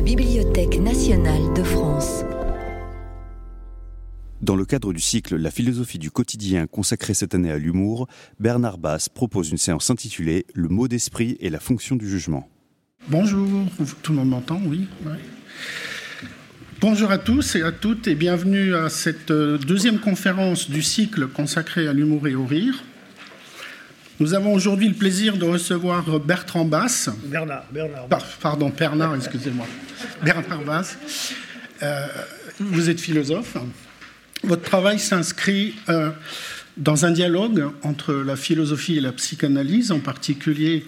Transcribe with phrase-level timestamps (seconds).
[0.00, 2.24] la Bibliothèque nationale de France.
[4.40, 8.08] Dans le cadre du cycle La philosophie du quotidien consacré cette année à l'humour,
[8.38, 12.48] Bernard Bass propose une séance intitulée Le mot d'esprit et la fonction du jugement.
[13.08, 13.46] Bonjour,
[14.02, 14.88] tout le monde m'entend, oui.
[16.80, 21.28] Bonjour à tous et à toutes et bienvenue à cette euh, deuxième conférence du cycle
[21.28, 22.82] consacré à l'humour et au rire.
[24.20, 27.08] Nous avons aujourd'hui le plaisir de recevoir Bertrand Bass.
[27.24, 28.06] Bernard, Bernard.
[28.38, 29.66] pardon, Bernard, excusez-moi.
[30.22, 30.98] Bernard Bass.
[31.82, 32.06] Euh,
[32.58, 33.56] vous êtes philosophe.
[34.44, 36.10] Votre travail s'inscrit euh,
[36.76, 40.84] dans un dialogue entre la philosophie et la psychanalyse, en particulier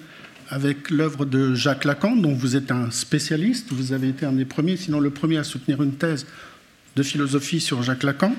[0.50, 3.68] avec l'œuvre de Jacques Lacan, dont vous êtes un spécialiste.
[3.70, 6.26] Vous avez été un des premiers, sinon le premier, à soutenir une thèse
[6.96, 8.34] de philosophie sur Jacques Lacan.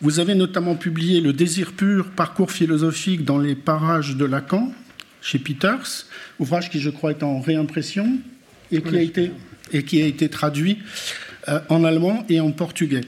[0.00, 4.72] Vous avez notamment publié Le désir pur, parcours philosophique dans les parages de Lacan,
[5.20, 6.06] chez Peters,
[6.38, 8.08] ouvrage qui, je crois, est en réimpression
[8.70, 9.32] et qui a été,
[9.72, 9.82] et
[10.28, 10.78] traduit
[11.48, 13.00] euh, en allemand et en portugais.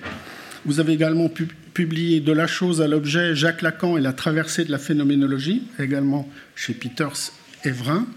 [0.65, 1.31] Vous avez également
[1.75, 6.29] publié De la chose à l'objet, Jacques Lacan et la traversée de la phénoménologie, également
[6.57, 7.31] chez Peters
[7.65, 8.09] Evrin.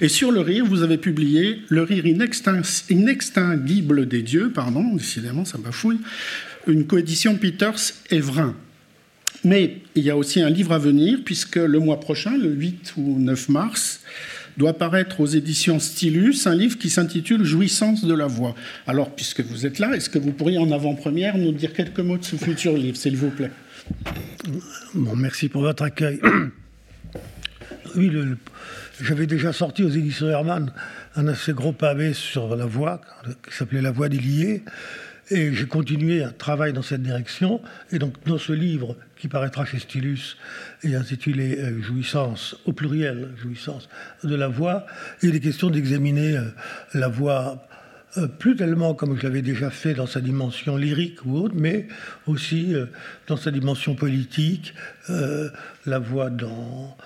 [0.00, 5.58] Et sur le rire, vous avez publié Le rire inextinguible des dieux, pardon, décidément, ça
[5.58, 5.98] bafouille,
[6.66, 8.54] une coédition Peters-Evrin.
[9.44, 12.94] Mais il y a aussi un livre à venir, puisque le mois prochain, le 8
[12.96, 14.00] ou 9 mars,
[14.56, 18.54] doit paraître aux éditions Stylus un livre qui s'intitule Jouissance de la voix.
[18.86, 22.16] Alors, puisque vous êtes là, est-ce que vous pourriez en avant-première nous dire quelques mots
[22.16, 23.50] de ce futur livre, s'il vous plaît?
[24.94, 26.20] Bon, merci pour votre accueil.
[27.94, 28.12] Oui,
[29.00, 30.70] j'avais déjà sorti aux éditions Hermann
[31.14, 33.00] un assez gros pavé sur la voix,
[33.48, 34.64] qui s'appelait La voix des liés.
[35.28, 37.60] Et j'ai continué un travail dans cette direction.
[37.90, 40.36] Et donc, dans ce livre qui paraîtra chez Stylus
[40.84, 43.88] et intitulé euh, Jouissance, au pluriel, Jouissance
[44.22, 44.86] de la voix,
[45.22, 46.42] il est question d'examiner euh,
[46.94, 47.66] la voix
[48.18, 51.88] euh, plus tellement comme je l'avais déjà fait dans sa dimension lyrique ou autre, mais
[52.26, 52.74] aussi
[53.26, 54.74] dans sa dimension politique,
[55.08, 56.96] la voix dans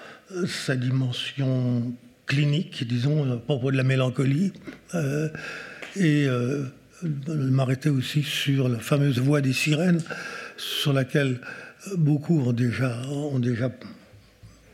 [0.46, 1.92] sa dimension
[2.26, 4.52] clinique, disons, à propos de la mélancolie,
[5.96, 6.28] et
[7.02, 10.02] m'arrêter aussi sur la fameuse voix des sirènes,
[10.56, 11.40] sur laquelle
[11.96, 13.70] beaucoup ont déjà, ont déjà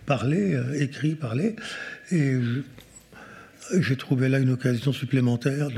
[0.06, 1.56] parlé, euh, écrit, parlé,
[2.10, 2.37] et
[3.81, 5.69] j'ai trouvé là une occasion supplémentaire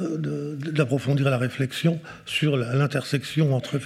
[0.00, 3.78] d'approfondir la réflexion sur l'intersection entre,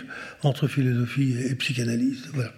[0.42, 2.28] entre philosophie et psychanalyse.
[2.32, 2.52] Voilà.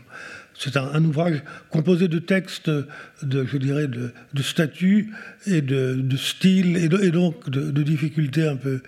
[0.59, 5.12] C'est un, ouvrage composé de textes, de, je dirais, de, de statuts
[5.47, 8.81] et de, de style, et, donc de, difficultés un peu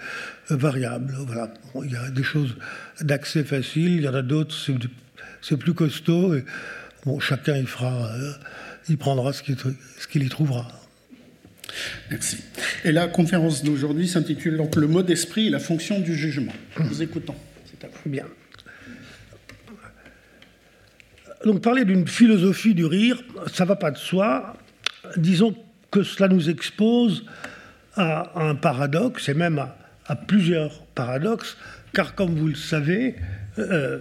[0.50, 1.14] variables.
[1.26, 1.52] Voilà.
[1.84, 2.56] il y a des choses
[3.00, 4.54] d'accès facile, il y en a d'autres,
[5.42, 6.34] c'est plus costaud.
[6.34, 6.44] Et,
[7.04, 8.32] bon, chacun y fera, euh,
[8.88, 10.68] il prendra ce qu'il y trouvera.
[12.10, 12.38] Merci.
[12.84, 16.52] Et la conférence d'aujourd'hui s'intitule donc Le mot d'esprit et la fonction du jugement.
[16.78, 17.34] Nous écoutons.
[18.06, 18.26] Bien.
[21.44, 23.22] Donc parler d'une philosophie du rire,
[23.52, 24.56] ça va pas de soi.
[25.16, 25.56] Disons
[25.90, 27.24] que cela nous expose
[27.94, 29.76] à, un paradoxe, et même à,
[30.16, 31.56] plusieurs paradoxes,
[31.92, 33.16] car comme vous le savez,
[33.58, 33.98] euh,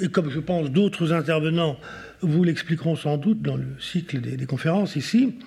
[0.00, 1.78] et comme je pense d'autres intervenants
[2.20, 5.38] vous l'expliqueront sans doute dans le cycle des, conférences ici,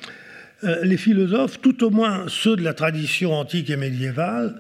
[0.64, 4.60] euh, les philosophes, tout au moins ceux de la tradition antique et médiévale,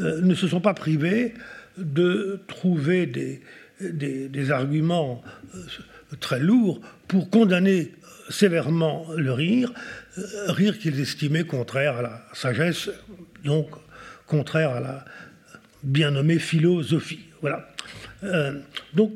[0.00, 1.34] euh, ne se sont pas privés
[1.76, 3.40] de trouver des,
[3.80, 5.22] des arguments
[6.20, 7.92] très lourd pour condamner
[8.28, 9.72] sévèrement le rire,
[10.46, 12.90] rire qu'ils estimaient contraire à la sagesse,
[13.44, 13.68] donc
[14.28, 15.04] contraire à la
[15.82, 17.20] bien nommée philosophie.
[17.40, 17.68] Voilà.
[18.24, 18.60] Euh,
[18.94, 19.12] donc,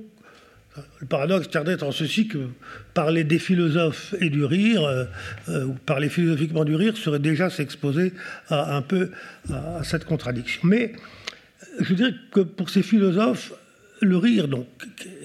[1.01, 2.49] le paradoxe d'être en ceci que
[2.95, 8.15] parler des philosophes et du rire, euh, ou parler philosophiquement du rire, serait déjà s'exposer
[8.49, 9.11] un peu
[9.53, 10.63] à cette contradiction.
[10.65, 10.95] Mais
[11.81, 13.53] je dirais que pour ces philosophes,
[14.01, 14.67] le rire, donc,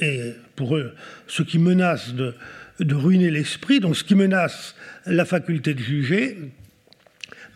[0.01, 0.93] est pour eux
[1.27, 2.33] ce qui menace de,
[2.79, 4.75] ruiner l'esprit, donc ce qui menace
[5.05, 6.37] la faculté de juger.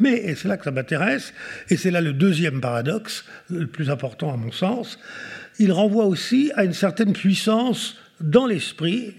[0.02, 1.32] Mais, et c'est là que ça m'intéresse,
[1.70, 4.98] et c'est là le deuxième paradoxe, le plus important à mon sens,
[5.60, 9.14] il renvoie aussi à une certaine puissance dans l'esprit,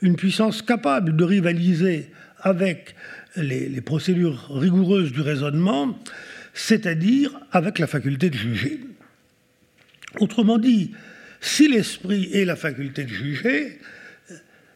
[0.00, 2.94] une puissance capable de rivaliser avec
[3.36, 5.98] les, les procédures rigoureuses du raisonnement,
[6.54, 8.80] c'est-à-dire avec la faculté de juger.
[10.18, 10.92] Autrement dit,
[11.42, 13.78] si l'esprit est la faculté de juger,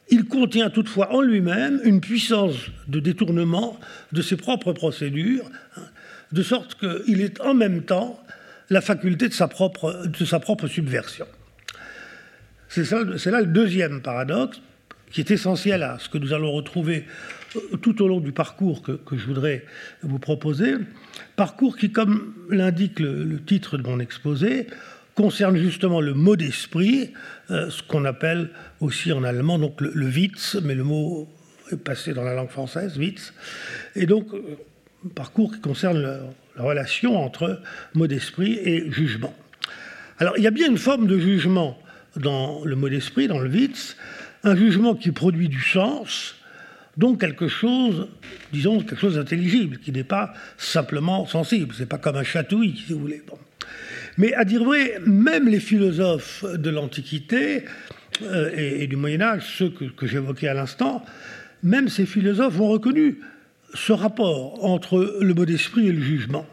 [0.08, 2.54] il contient toutefois en lui-même une puissance
[2.88, 3.78] de détournement
[4.12, 5.50] de ses propres procédures,
[6.32, 8.20] de sorte qu'il est en même temps
[8.70, 11.26] la faculté de sa propre, de sa propre subversion.
[12.68, 14.60] C'est là le deuxième paradoxe,
[15.10, 17.06] qui est essentiel à ce que nous allons retrouver
[17.54, 19.64] euh, tout au long du parcours que, je voudrais
[20.02, 20.74] vous proposer.
[21.36, 24.66] Parcours qui, comme l'indique le, titre de mon exposé,
[25.16, 27.12] concerne justement le mot d'esprit,
[27.50, 31.28] euh, ce qu'on appelle aussi en allemand donc le, le, Witz, mais le mot
[31.72, 33.32] est passé dans la langue française, Witz.
[33.96, 34.56] Et donc, euh,
[35.14, 36.00] parcours qui concerne
[36.56, 37.60] la relation entre
[37.94, 39.34] mot d'esprit et jugement.
[40.18, 41.78] Alors, il y a bien une forme de jugement
[42.16, 43.96] dans le mot d'esprit, dans le Witz,
[44.44, 46.36] un jugement qui produit du sens,
[46.96, 48.08] donc quelque chose,
[48.52, 51.74] disons, quelque chose d'intelligible, qui n'est pas simplement sensible.
[51.76, 53.22] C'est pas comme un chatouille, si vous voulez.
[54.18, 57.64] Mais à dire vrai, même les philosophes de l'Antiquité
[58.22, 61.04] euh, et, du Moyen Âge, ceux que, j'évoquais à l'instant,
[61.62, 63.20] même ces philosophes ont reconnu
[63.74, 66.46] ce rapport entre le mot d'esprit et le jugement.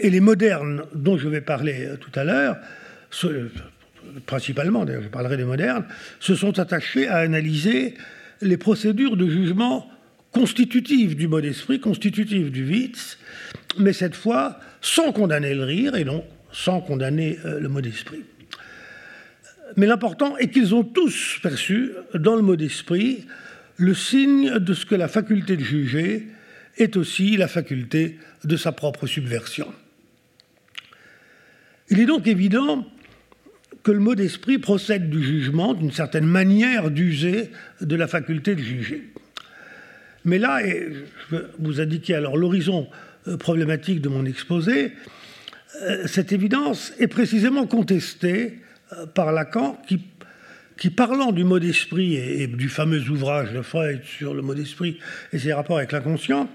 [0.00, 2.56] Et les modernes, dont je vais parler tout à l'heure,
[4.26, 5.86] principalement, je parlerai des modernes,
[6.20, 7.94] se sont attachés à analyser
[8.42, 9.90] les procédures de jugement
[10.32, 13.18] constitutives du mot d'esprit, constitutives du Witz,
[13.78, 16.24] mais cette fois sans condamner le rire et non
[16.54, 18.22] sans condamner euh, le mot d'esprit.
[19.76, 23.26] Mais l'important est qu'ils ont tous perçu dans le mot d'esprit
[23.76, 26.28] le signe de ce que la faculté de juger
[26.78, 29.72] est aussi la faculté de sa propre subversion.
[31.90, 32.86] Il est donc évident
[33.82, 38.62] que le mot d'esprit procède du jugement, d'une certaine manière d'user de la faculté de
[38.62, 39.10] juger.
[40.24, 40.88] Mais là, et
[41.30, 42.88] je vous indiquer alors l'horizon
[43.28, 44.92] euh, problématique de mon exposé,
[46.06, 48.60] cette évidence est précisément contestée
[48.92, 49.80] euh, par Lacan
[50.76, 54.98] qui, parlant du mot d'esprit et, du fameux ouvrage de Freud sur le mot d'esprit
[55.32, 56.48] et ses rapports avec l'inconscient,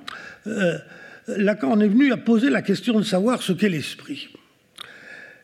[1.27, 4.29] Lacan en est venu à poser la question de savoir ce qu'est l'esprit.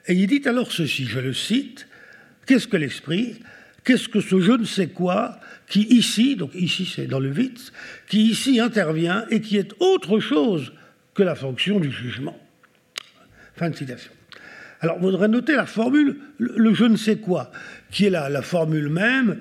[0.07, 1.87] Et il dit alors ceci, je le cite,
[2.45, 3.39] Qu'est-ce que l'esprit?
[3.83, 7.57] Qu'est-ce que ce je ne sais quoi qui ici, donc ici c'est dans le vide,
[8.07, 10.73] qui ici intervient et qui est autre chose
[11.13, 12.39] que la fonction du jugement?
[13.55, 14.11] Fin de citation.
[14.81, 17.51] Alors, vous voudrez noter la formule, le, je ne sais quoi,
[17.91, 19.39] qui est la, la formule même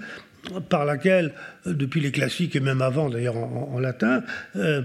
[0.68, 1.32] par laquelle,
[1.66, 4.22] depuis les classiques et même avant d'ailleurs en, latin,
[4.56, 4.82] euh,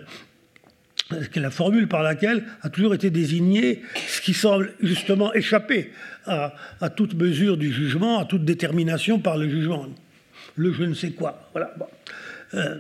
[1.36, 5.92] la formule par laquelle a toujours été désigné ce qui semble justement échapper
[6.26, 6.54] à,
[6.96, 9.88] toute mesure du jugement, à toute détermination par le jugement.
[10.56, 11.50] Le je ne sais quoi.
[11.54, 11.74] Voilà.
[12.54, 12.78] Euh,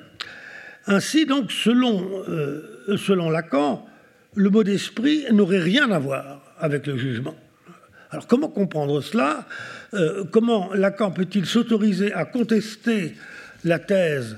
[0.85, 3.88] ainsi, donc, euh, selon Lacan,
[4.39, 7.35] le mot d'esprit n'aurait rien à voir avec le jugement.
[8.09, 9.45] Alors comment comprendre cela?
[9.93, 13.15] Euh, Comment Lacan peut-il s'autoriser à contester
[13.65, 14.37] la thèse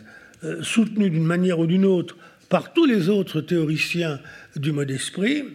[0.64, 2.18] soutenue d'une manière ou d'une autre
[2.50, 4.20] par tous les autres théoriciens
[4.56, 5.46] du mot d'esprit,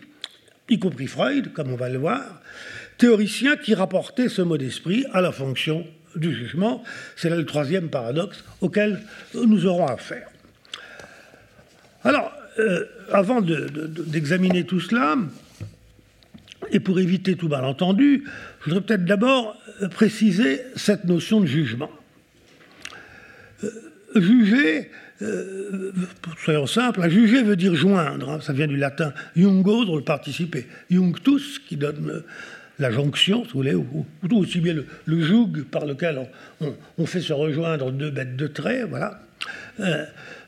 [0.69, 2.41] y compris Freud, comme on va le voir,
[2.99, 5.85] théoriciens qui rapportaient ce mot d'esprit à la fonction
[6.15, 6.85] du jugement.
[7.17, 9.01] C'est là le troisième paradoxe auquel
[9.35, 10.29] nous aurons affaire.
[12.05, 15.17] Alors, euh, avant d'examiner tout cela,
[16.73, 18.25] et pour éviter tout malentendu,
[18.61, 19.57] je voudrais peut-être d'abord
[19.91, 21.91] préciser cette notion de jugement.
[23.65, 23.71] Euh,
[24.17, 24.91] juger,
[25.23, 25.93] euh,
[26.39, 28.31] soyons simples, à juger veut dire joindre.
[28.31, 28.41] Hein.
[28.41, 30.67] ça vient du latin jungo, dans le participé.
[30.91, 32.25] Junctus, qui donne euh,
[32.79, 34.75] la jonction, si vous voulez, ou, tout aussi bien
[35.07, 36.21] le, joug par lequel
[36.99, 39.23] on, fait se rejoindre deux bêtes de trait, voilà.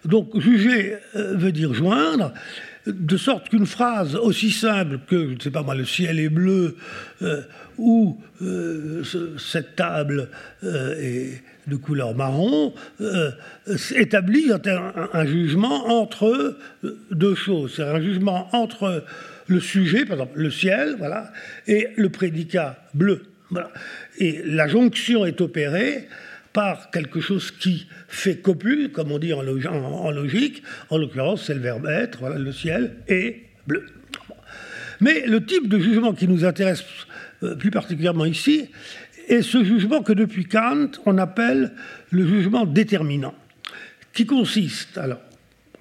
[0.04, 2.32] Euh, donc juger veut dire joindre,
[2.86, 6.30] de sorte qu'une phrase aussi simple que, je ne sais pas moi, le ciel est
[6.30, 6.76] bleu,
[7.76, 8.18] ou
[9.36, 10.30] cette table
[10.62, 13.30] est de couleur marron, euh,
[13.94, 14.50] établit
[15.12, 16.56] un, jugement entre
[17.10, 17.74] deux choses.
[17.76, 19.04] C'est un jugement entre
[19.46, 21.30] le sujet, par exemple le ciel, voilà,
[21.66, 23.22] et le prédicat bleu.
[24.18, 26.08] Et la jonction est opérée
[26.52, 30.62] par quelque chose qui fait copule, comme on dit en, logique.
[30.90, 33.86] En l'occurrence, c'est le verbe être, le ciel est bleu.
[35.00, 36.82] Mais le type de jugement qui nous intéresse
[37.42, 38.68] euh, plus particulièrement ici
[39.28, 41.72] et ce jugement que depuis Kant, on appelle
[42.10, 43.34] le jugement déterminant,
[44.14, 45.20] qui consiste, alors,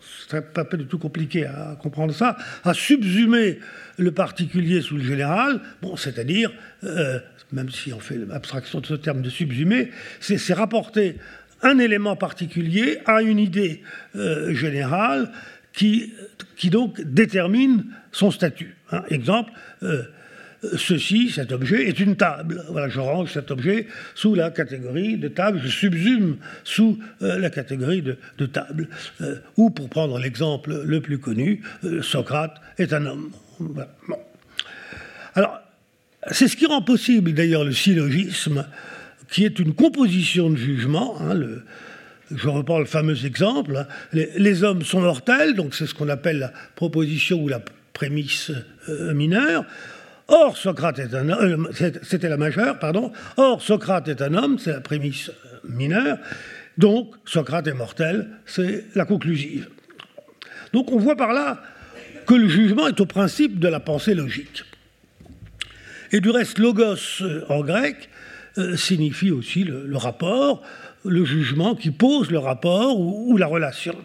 [0.02, 3.60] ce pas, pas du tout compliqué à comprendre ça, à subsumer
[3.98, 5.62] le particulier sous le général,
[5.96, 6.52] c'est-à-dire,
[6.84, 7.20] euh,
[7.52, 11.16] même si on fait l'abstraction de ce terme de subsumer, c'est rapporter
[11.62, 13.82] un élément particulier à une idée
[14.16, 15.32] euh, générale
[15.74, 16.14] qui,
[16.56, 18.76] qui donc détermine son statut.
[18.92, 19.04] Hein.
[19.10, 19.52] Exemple,
[19.84, 20.04] euh,
[20.76, 22.64] ceci, cet objet, est une table.
[22.70, 27.50] Voilà, je range cet objet sous la catégorie de table, je subsume sous euh, la
[27.50, 28.90] catégorie de, table.
[29.56, 31.62] Ou, pour prendre l'exemple le plus connu,
[32.02, 33.32] Socrate est un homme.
[35.36, 35.62] Alors,
[36.32, 38.66] c'est ce qui rend possible d'ailleurs le syllogisme,
[39.30, 41.20] qui est une composition de jugement.
[41.22, 41.40] Hein,
[42.32, 43.88] je reprends le fameux exemple, hein.
[44.14, 47.62] les, hommes sont mortels, donc c'est ce qu'on appelle la proposition ou la
[47.94, 48.52] prémisse
[48.90, 49.66] euh, mineure.
[50.28, 53.14] Or, Socrate est un homme, euh, c'était la majeure, pardon.
[53.38, 56.18] Or, Socrate est un homme, c'est la prémisse euh, mineure.
[56.78, 59.70] Donc, Socrate est mortel, c'est la conclusive.
[60.74, 61.62] Donc, on voit par là
[62.26, 64.64] que le jugement est au principe de la pensée logique.
[66.12, 68.10] Et du reste, logos en grec
[68.76, 70.64] signifie aussi le rapport,
[71.06, 73.96] le jugement qui pose le rapport ou, la relation.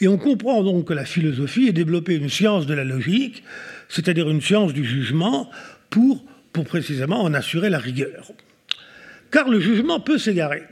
[0.00, 3.42] Et on comprend donc que la philosophie ait développé une science de la logique,
[3.88, 5.50] c'est-à-dire une science du jugement,
[5.90, 8.30] pour, pour précisément en assurer la rigueur.
[9.30, 10.62] Car le jugement peut s'égarer,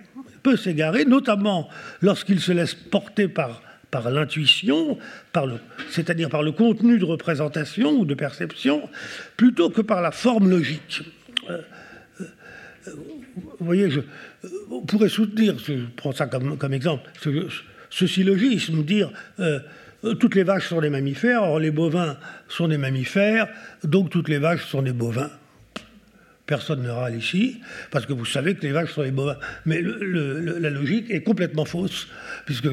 [0.43, 1.69] peut s'égarer, notamment
[2.03, 4.99] lorsqu'il se laisse porter par, par l'intuition,
[5.91, 8.89] c'est-à-dire par le contenu de représentation ou de perception,
[9.37, 11.03] plutôt que par la forme logique.
[11.49, 11.61] Euh,
[12.21, 12.25] euh,
[13.59, 13.89] vous voyez,
[14.71, 17.11] on pourrait soutenir, je prends ça comme, exemple,
[17.91, 19.61] ce, syllogisme, dire euh,
[20.19, 22.17] toutes les vaches sont des mammifères, or les bovins
[22.49, 23.49] sont des mammifères,
[23.85, 25.31] donc toutes les vaches sont des bovins
[26.47, 27.61] personne ne râle ici,
[27.91, 29.37] parce que vous savez que les vaches sont les bovins.
[29.65, 32.07] Mais la logique est complètement fausse,
[32.45, 32.69] puisque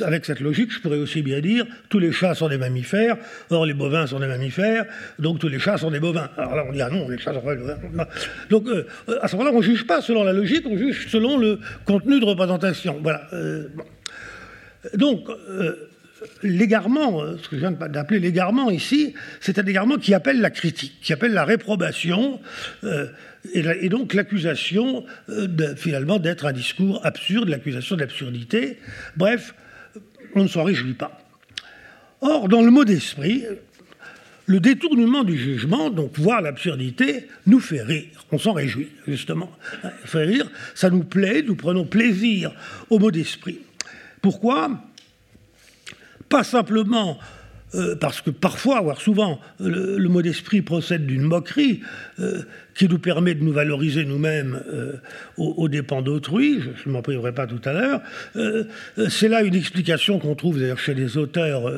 [0.00, 3.16] avec cette logique, je pourrais aussi bien dire tous les chats sont des mammifères,
[3.50, 4.86] or les bovins sont des mammifères,
[5.18, 6.30] donc tous les chats sont des bovins.
[6.36, 7.78] Alors là, on dit ah non, les chats sont des bovins.
[8.50, 8.86] Donc euh,
[9.20, 12.20] à ce moment-là, on ne juge pas selon la logique, on juge selon le contenu
[12.20, 12.98] de représentation.
[13.02, 13.28] Voilà.
[13.34, 13.68] Euh,
[14.94, 15.87] donc, euh,
[16.42, 20.50] l'égarement, euh, ce que je viens d'appeler l'égarement ici, c'est un égarement qui appelle la
[20.50, 22.40] critique, qui appelle la réprobation,
[22.84, 23.06] euh,
[23.54, 28.78] et, donc l'accusation euh, finalement d'être un discours absurde, l'accusation d'absurdité.
[29.16, 29.54] Bref,
[30.34, 31.20] on ne s'en réjouit pas.
[32.20, 33.44] Or, dans le mot d'esprit,
[34.46, 38.26] le détournement du jugement, donc voir l'absurdité, nous fait rire.
[38.32, 39.50] On s'en réjouit, justement.
[40.74, 42.52] Ça nous plaît, nous prenons plaisir
[42.90, 43.60] au mot d'esprit.
[44.20, 44.87] Pourquoi?
[46.28, 47.18] Pas simplement
[47.74, 51.82] euh, parce que parfois, voire souvent, le, mot d'esprit procède d'une moquerie
[52.18, 52.42] euh,
[52.74, 54.94] qui nous permet de nous valoriser nous-mêmes euh,
[55.36, 58.00] aux, dépens d'autrui, je ne m'en priverai pas tout à l'heure.
[59.10, 61.70] C'est là une explication qu'on trouve d'ailleurs chez des auteurs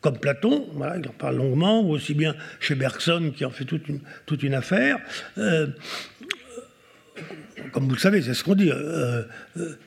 [0.00, 4.42] comme Platon, il en parle longuement, ou aussi bien chez Bergson qui en fait toute
[4.42, 4.98] une, affaire
[7.72, 9.22] comme vous le savez, c'est ce qu'on dit, euh,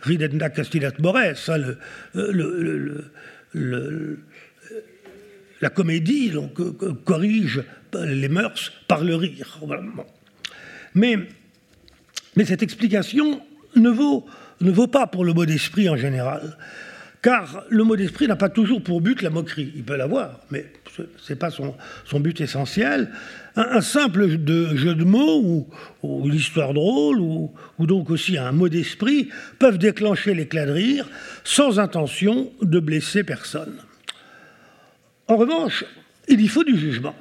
[0.02, 1.78] ridenda castigat mores, le,
[2.14, 3.12] le,
[3.54, 4.20] la
[5.70, 7.64] comédie euh, corrige
[7.94, 9.60] les mœurs par le rire.
[10.96, 11.18] Mais,
[12.36, 13.42] mais cette explication
[13.76, 14.26] ne vaut,
[14.62, 16.58] ne vaut pas pour le mot d'esprit en général.
[17.22, 19.74] Car le mot d'esprit n'a pas toujours pour but la moquerie.
[19.76, 23.12] Il peut l'avoir, mais ce n'est pas son, but essentiel.
[23.56, 25.68] Un, simple jeu de mots
[26.02, 31.10] ou, l'histoire drôle ou, ou, donc aussi un mot d'esprit peuvent déclencher l'éclat de rire
[31.44, 33.76] sans intention de blesser personne.
[35.28, 35.84] En revanche,
[36.30, 37.16] il y faut du jugement.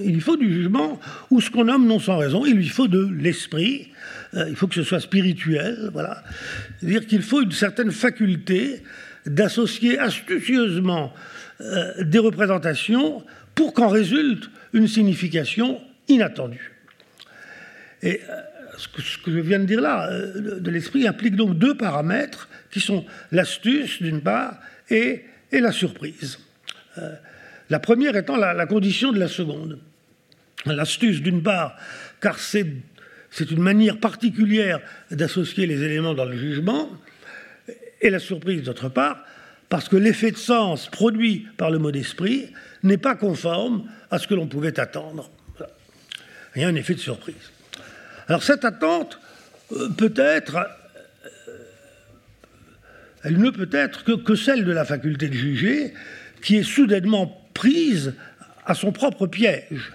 [0.00, 1.00] Il y faut du jugement
[1.30, 3.88] ou ce qu'on nomme non sans raison, il lui faut de l'esprit,
[4.34, 6.22] euh, il faut que ce soit spirituel, voilà.
[6.78, 8.82] C'est-à-dire qu'il faut une certaine faculté
[9.26, 11.12] d'associer astucieusement
[11.60, 16.72] euh, des représentations pour qu'en résulte une signification inattendue.
[18.02, 18.40] Et euh,
[18.78, 23.04] ce, que, je viens de dire là, de, l'esprit, implique donc deux paramètres qui sont
[23.32, 24.58] l'astuce d'une part
[24.90, 26.38] et, et la surprise.
[27.68, 29.78] La première étant la, condition de la seconde.
[30.66, 31.76] L'astuce, d'une part,
[32.20, 32.70] car c'est
[33.50, 34.80] une manière particulière
[35.10, 36.90] d'associer les éléments dans le jugement,
[38.00, 39.24] et la surprise, d'autre part,
[39.68, 44.26] parce que l'effet de sens produit par le mot d'esprit n'est pas conforme à ce
[44.26, 45.30] que l'on pouvait attendre.
[46.54, 47.34] Il y a un effet de surprise.
[48.28, 49.20] Alors cette attente
[49.72, 51.52] euh, peut être, euh,
[53.24, 55.92] elle ne peut être que, que, celle de la faculté de juger,
[56.42, 58.14] qui est soudainement prise
[58.64, 59.92] à son propre piège.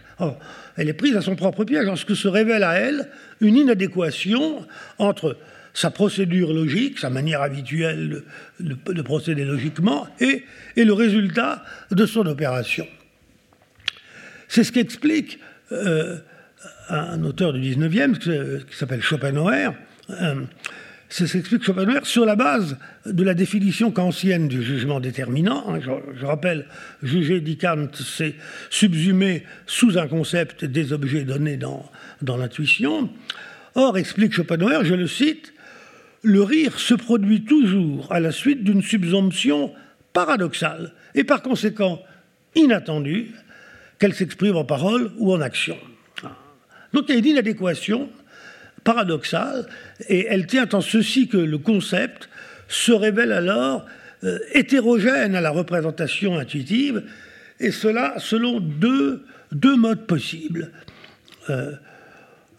[0.78, 4.66] elle est prise à son propre piège lorsque se révèle à elle une inadéquation
[4.98, 5.38] entre
[5.74, 8.24] sa procédure logique, sa manière habituelle
[8.60, 10.44] de, procéder logiquement, et,
[10.76, 12.88] le résultat de son opération.
[14.48, 15.40] C'est ce qu'explique
[15.72, 16.18] euh,
[16.90, 18.18] un auteur du 19e
[18.66, 19.74] qui s'appelle Schopenhauer.
[20.10, 20.44] Euh,
[21.08, 25.66] ça s'explique Schopenhauer sur la base de la définition kantienne du jugement déterminant.
[25.68, 26.68] Hein, je, rappelle,
[27.04, 28.36] juger, dit Kant, c'est
[28.70, 31.90] subsumer sous un concept des objets donnés dans,
[32.22, 33.10] dans l'intuition.
[33.76, 35.54] Or, explique Schopenhauer, je le cite,
[36.24, 39.74] le rire se produit toujours à la suite d'une subsomption
[40.14, 42.02] paradoxale et par conséquent
[42.56, 43.32] inattendue,
[43.98, 45.78] qu'elle s'exprime en parole ou en action.
[46.94, 48.10] Donc il y a une inadéquation
[48.84, 49.68] paradoxale,
[50.10, 52.30] et elle tient en ceci que le concept
[52.68, 53.86] se révèle alors
[54.24, 57.04] euh, hétérogène à la représentation intuitive,
[57.60, 59.24] et cela selon deux,
[59.78, 60.72] modes possibles.
[61.50, 61.74] Euh,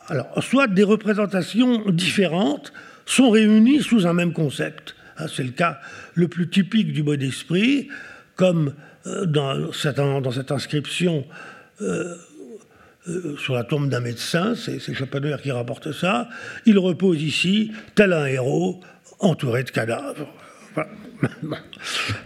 [0.09, 2.73] alors, soit des représentations différentes
[3.15, 4.95] sont réunies sous un même concept.
[5.19, 5.81] Hein, c'est le cas
[6.15, 7.89] le plus typique du mot d'esprit,
[8.37, 8.75] comme
[9.07, 11.25] euh, dans, cette, dans, cette, inscription
[13.39, 16.29] sur la tombe d'un médecin, c'est Schopenhauer qui rapporte ça.
[16.67, 18.81] Il repose ici, tel un héros,
[19.19, 20.29] entouré de cadavres.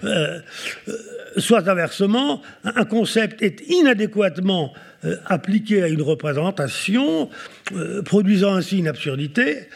[0.05, 0.40] Euh,
[0.88, 0.93] euh,
[1.37, 4.73] soit inversement, un concept est inadéquatement
[5.05, 7.28] euh, appliqué à une représentation,
[8.07, 9.69] produisant ainsi une absurdité,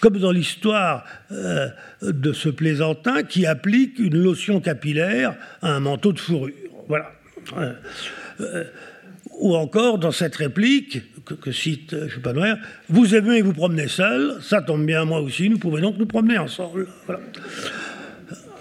[0.00, 6.18] comme dans l'histoire de ce plaisantin qui applique une lotion capillaire à un manteau de
[6.18, 6.54] fourrure.
[6.88, 7.12] Voilà.
[9.38, 12.54] ou encore dans cette réplique que, cite Schopenhauer,
[12.88, 16.38] vous aimez vous promener seul, ça tombe bien, moi aussi, nous pouvons donc nous promener
[16.38, 16.86] ensemble.
[17.06, 17.20] Voilà.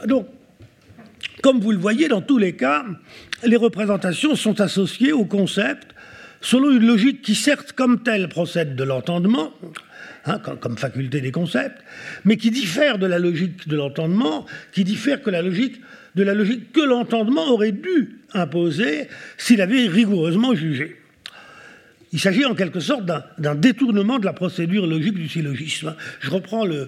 [0.08, 0.28] Donc,
[1.42, 2.86] comme vous le voyez, dans tous les cas,
[3.44, 5.94] les représentations sont associées au concept
[6.42, 9.54] selon une logique qui, certes, comme telle, procède de l'entendement,
[10.26, 11.82] hein, comme, faculté des concepts,
[12.24, 15.82] mais qui diffère de la logique de l'entendement, qui diffère que la logique,
[16.16, 20.98] de la logique que l'entendement aurait dû imposer s'il avait rigoureusement jugé.
[22.16, 23.04] Il s'agit en quelque sorte
[23.38, 25.96] d'un détournement de la procédure logique du syllogisme.
[26.22, 26.86] Je reprends, euh,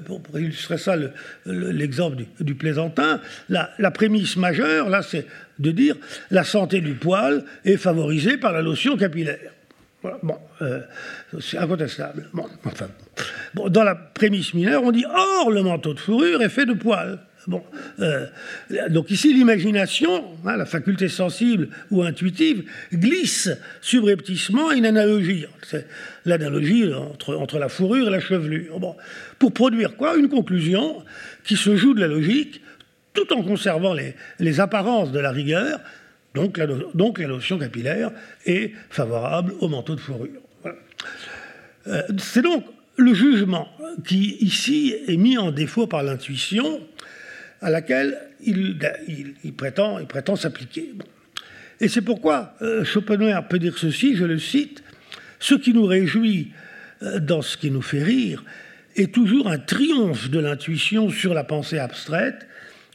[0.00, 0.96] pour, illustrer ça,
[1.44, 3.20] l'exemple du, plaisantin.
[3.50, 5.26] La, prémisse majeure, là, c'est
[5.58, 5.96] de dire
[6.30, 9.52] la santé du poil est favorisée par la lotion capillaire.
[10.02, 10.80] Bon, euh,
[11.40, 12.28] c'est incontestable.
[12.32, 12.88] Bon, enfin,
[13.54, 16.72] bon, dans la prémisse mineure, on dit Or, le manteau de fourrure est fait de
[16.72, 17.18] poils.
[17.46, 17.62] Bon,
[18.00, 18.26] euh,
[18.90, 25.46] donc ici, l'imagination, hein, la faculté sensible ou intuitive, glisse subrepticement une analogie.
[25.62, 25.86] C'est
[26.26, 28.78] l'analogie entre, entre, la fourrure et la chevelure.
[28.78, 28.94] Bon,
[29.38, 30.16] pour produire quoi?
[30.16, 31.02] Une conclusion
[31.44, 32.60] qui se joue de la logique
[33.14, 35.80] tout en conservant les, les apparences de la rigueur.
[36.34, 36.66] Donc la,
[37.26, 38.10] notion capillaire
[38.46, 40.40] est favorable au manteau de fourrure.
[41.86, 42.64] Euh, c'est donc
[42.96, 43.68] le jugement
[44.04, 46.80] qui ici est mis en défaut par l'intuition
[47.60, 48.78] à laquelle il,
[49.56, 50.94] prétend, il prétend s'appliquer.
[51.80, 54.82] Et c'est pourquoi euh, Schopenhauer peut dire ceci, je le cite,
[55.38, 56.52] Ce qui nous réjouit
[57.02, 58.44] euh, dans ce qui nous fait rire
[58.96, 62.46] est toujours un triomphe de l'intuition sur la pensée abstraite,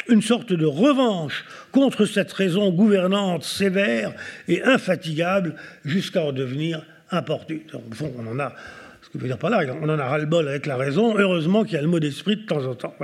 [0.08, 4.14] une sorte de revanche contre cette raison gouvernante sévère
[4.48, 7.62] et infatigable jusqu'à en devenir importune.
[7.74, 8.54] Au fond, on en a
[9.02, 11.18] ce que je dire par là, on en a ras-le-bol avec la raison.
[11.18, 12.96] Heureusement qu'il y a le mot d'esprit de temps en temps.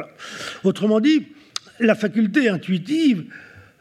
[0.64, 1.28] Autrement dit,
[1.80, 3.26] la faculté intuitive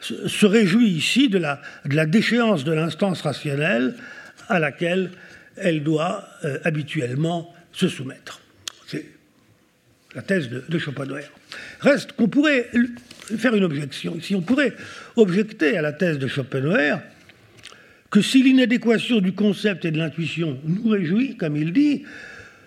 [0.01, 1.61] se réjouit ici de la,
[2.07, 3.95] déchéance de l'instance rationnelle
[4.49, 5.11] à laquelle
[5.57, 8.41] elle doit euh, habituellement se soumettre.
[8.87, 9.07] C'est
[10.15, 11.25] la thèse de, Schopenhauer.
[11.81, 12.69] Reste qu'on pourrait
[13.37, 14.35] faire une objection ici.
[14.35, 14.75] On pourrait
[15.17, 16.97] objecter à la thèse de Schopenhauer
[18.11, 22.05] que si l'inadéquation du concept et de l'intuition nous réjouit, comme il dit,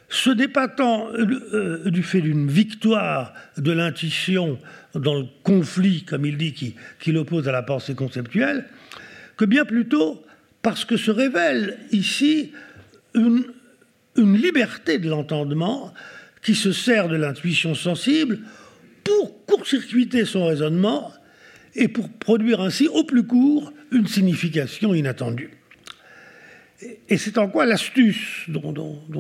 [0.08, 4.60] se dépatant euh, du fait d'une victoire de l'intuition
[4.94, 8.66] dans le conflit, comme il dit, qui, qui l'oppose à la pensée conceptuelle,
[9.38, 10.24] que bien plutôt
[10.62, 12.52] parce que se révèle ici
[13.16, 13.44] une,
[14.16, 15.94] une liberté de l'entendement
[16.44, 18.40] qui se sert de l'intuition sensible
[19.04, 21.12] pour court-circuiter son raisonnement
[21.76, 25.52] et pour produire ainsi au plus court une signification inattendue.
[27.08, 28.74] Et c'est en quoi l'astuce, dont,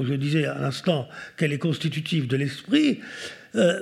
[0.04, 3.00] je disais à l'instant qu'elle est constitutive de l'esprit,
[3.56, 3.82] euh,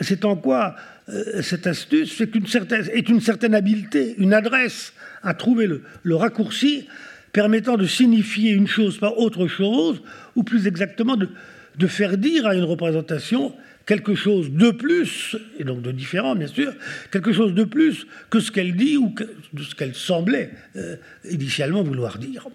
[0.00, 0.74] c'est en quoi
[1.08, 6.88] euh, cette astuce certaine, est une certaine habileté, une adresse à trouver le, raccourci
[7.32, 10.02] permettant de signifier une chose par autre chose,
[10.36, 13.54] ou plus exactement de faire dire à une représentation
[13.86, 16.72] quelque chose de plus, et donc de différent bien sûr,
[17.10, 19.14] quelque chose de plus que ce qu'elle dit ou
[19.52, 20.96] de ce qu'elle semblait euh,
[21.30, 22.46] initialement vouloir dire.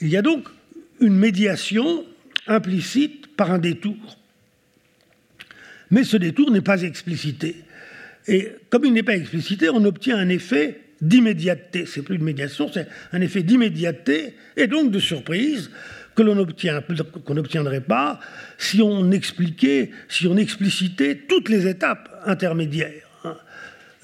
[0.00, 0.48] Il y a donc
[1.00, 2.04] une médiation
[2.46, 4.18] implicite par un détour.
[5.90, 7.56] Mais ce détour n'est pas explicité.
[8.26, 11.86] Et comme il n'est pas explicité, on obtient un effet d'immédiateté.
[11.86, 15.70] C'est plus une médiation, c'est un effet d'immédiateté et donc de surprise
[16.14, 16.82] que l'on obtient,
[17.24, 18.20] qu'on n'obtiendrait pas
[18.58, 23.08] si on expliquait, si on explicitait toutes les étapes intermédiaires.
[23.24, 23.36] Hein.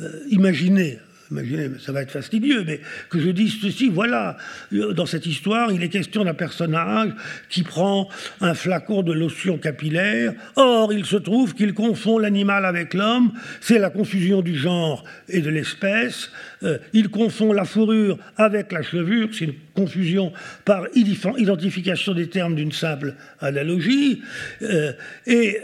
[0.01, 0.99] Euh, imaginez
[1.31, 4.37] imaginez, ça va être fastidieux, mais que je dise ceci, voilà,
[4.73, 7.13] euh, dans cette histoire, il est question d'un personnage
[7.49, 8.09] qui prend
[8.41, 13.79] un flacon de lotion capillaire, or il se trouve qu'il confond l'animal avec l'homme, c'est
[13.79, 16.31] la confusion du genre et de l'espèce,
[16.63, 20.33] euh, il confond la fourrure avec la chevure, c'est confusion
[20.65, 24.23] par identification des termes d'une simple analogie,
[24.63, 24.93] euh,
[25.27, 25.59] et,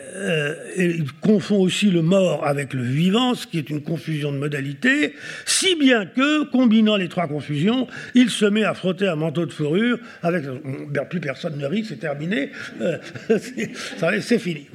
[0.79, 5.15] il confond aussi le mort avec le vivant, ce qui est une confusion de modalités,
[5.45, 9.53] si bien que, combinant les trois confusions, il se met à frotter un manteau de
[9.53, 10.45] fourrure avec.
[10.91, 12.51] Ben, plus personne ne rit, c'est terminé,
[12.81, 12.99] euh,
[14.21, 14.67] c'est fini.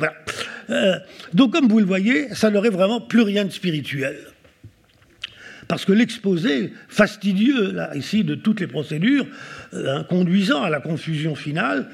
[0.69, 0.95] Euh,
[1.33, 4.17] donc, comme vous le voyez, ça n'aurait vraiment plus rien de spirituel.
[5.71, 9.25] Parce que l'exposé fastidieux, là, ici, de toutes les procédures,
[9.73, 11.87] euh, conduisant à la confusion finale,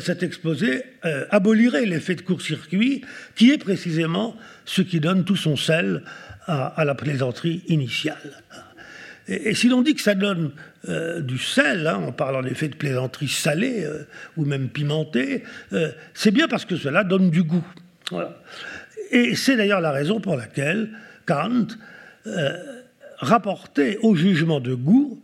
[0.00, 0.84] cet exposé
[1.30, 3.02] abolirait l'effet de court-circuit,
[3.34, 6.04] qui est précisément ce qui donne tout son sel
[6.46, 8.42] à, la plaisanterie initiale.
[9.28, 10.52] Et, si l'on dit que ça donne
[10.88, 14.04] euh, du sel, hein, on parle en effet de plaisanterie salée euh,
[14.36, 17.66] ou même pimentée, euh, c'est bien parce que cela donne du goût.
[19.10, 20.90] Et c'est d'ailleurs la raison pour laquelle
[21.24, 21.68] Kant
[23.22, 25.22] rapportait au jugement de goût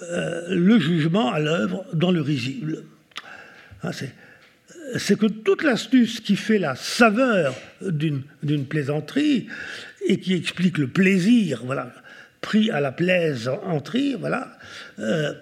[0.00, 2.84] le jugement à l'œuvre dans le risible.
[3.82, 3.90] Hein,
[4.96, 9.48] c'est que toute l'astuce qui fait la saveur d'une plaisanterie,
[10.06, 11.62] et qui explique le plaisir,
[12.40, 14.56] pris à la plaisanterie, voilà.
[14.98, 15.32] Euh,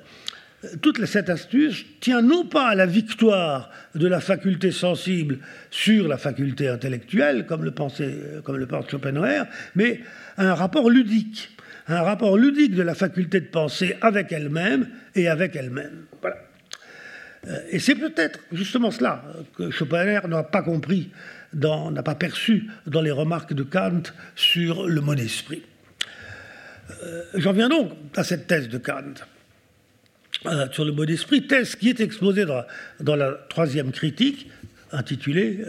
[0.83, 5.39] toute cette astuce tient non pas à la victoire de la faculté sensible
[5.71, 10.01] sur la faculté intellectuelle, comme le, pensait, comme le pense Schopenhauer, mais
[10.37, 11.57] à un rapport ludique,
[11.91, 16.07] un rapport ludique de la faculté de penser avec elle-même et avec elle-même.
[16.21, 16.37] Voilà.
[17.49, 19.25] Euh, et c'est peut-être justement cela
[19.57, 21.11] que Schopenhauer n'a pas compris
[21.53, 24.03] n'a pas perçu dans les remarques de Kant
[24.37, 25.63] sur le mot d'esprit.
[27.03, 29.15] Euh, j'en viens donc à cette thèse de Kant
[30.47, 32.45] euh, sur le mot d'esprit, thèse qui est exposée
[33.01, 34.49] dans, la troisième critique,
[34.93, 35.65] intitulée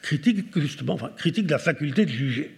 [0.00, 2.54] critique, justement, critique de la faculté de juger.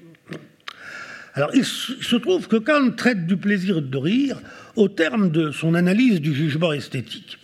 [1.34, 4.40] Alors, il se trouve que Kant traite du plaisir de rire
[4.76, 7.38] au terme de son analyse du jugement esthétique.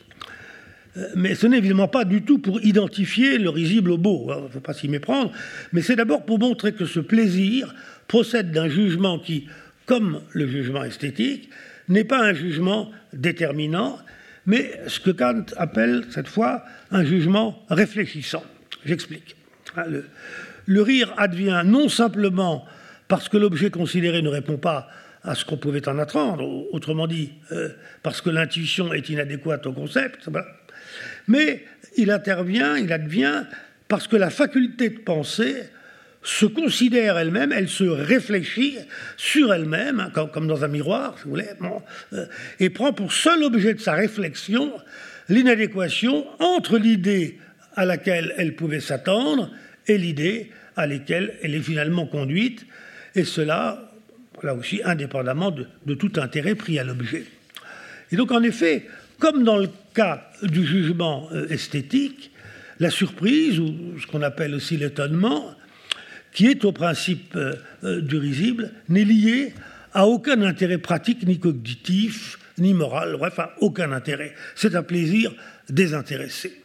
[0.96, 4.44] Euh, mais ce n'est évidemment pas du tout pour identifier le risible au beau, il
[4.44, 5.32] ne faut pas s'y méprendre,
[5.72, 7.74] mais c'est d'abord pour montrer que ce plaisir
[8.08, 9.46] procède d'un jugement qui,
[9.84, 11.50] comme le jugement esthétique,
[11.88, 13.98] n'est pas un jugement déterminant,
[14.46, 18.44] mais ce que Kant appelle cette fois un jugement réfléchissant.
[18.84, 19.36] J'explique.
[19.76, 19.84] Hein,
[20.66, 22.64] le, rire advient non simplement
[23.08, 24.88] parce que l'objet considéré ne répond pas
[25.22, 27.70] à ce qu'on pouvait en attendre, autrement dit, euh,
[28.02, 30.28] parce que l'intuition est inadéquate au concept,
[31.26, 31.64] mais
[31.96, 33.42] il intervient, il advient
[33.88, 35.64] parce que la faculté de penser
[36.22, 38.78] se considère elle-même, elle se réfléchit
[39.16, 41.48] sur elle-même, hein, comme, dans un miroir, si vous voulez,
[42.12, 42.26] euh,
[42.58, 44.72] et prend pour seul objet de sa réflexion
[45.28, 47.38] l'inadéquation entre l'idée
[47.76, 49.50] à laquelle elle pouvait s'attendre
[49.86, 52.66] et l'idée à laquelle elle est finalement conduite,
[53.16, 53.90] et cela,
[54.44, 57.24] là aussi, indépendamment de tout intérêt pris à l'objet.
[58.12, 58.86] Et donc, en effet,
[59.18, 62.30] comme dans le cas du jugement euh, esthétique,
[62.78, 65.54] la surprise, ou ce qu'on appelle aussi l'étonnement,
[66.32, 69.54] qui est au principe euh, euh, du risible, n'est lié
[69.94, 74.34] à aucun intérêt pratique, ni cognitif, ni moral, bref, à aucun intérêt.
[74.54, 75.32] C'est un plaisir
[75.70, 76.62] désintéressé.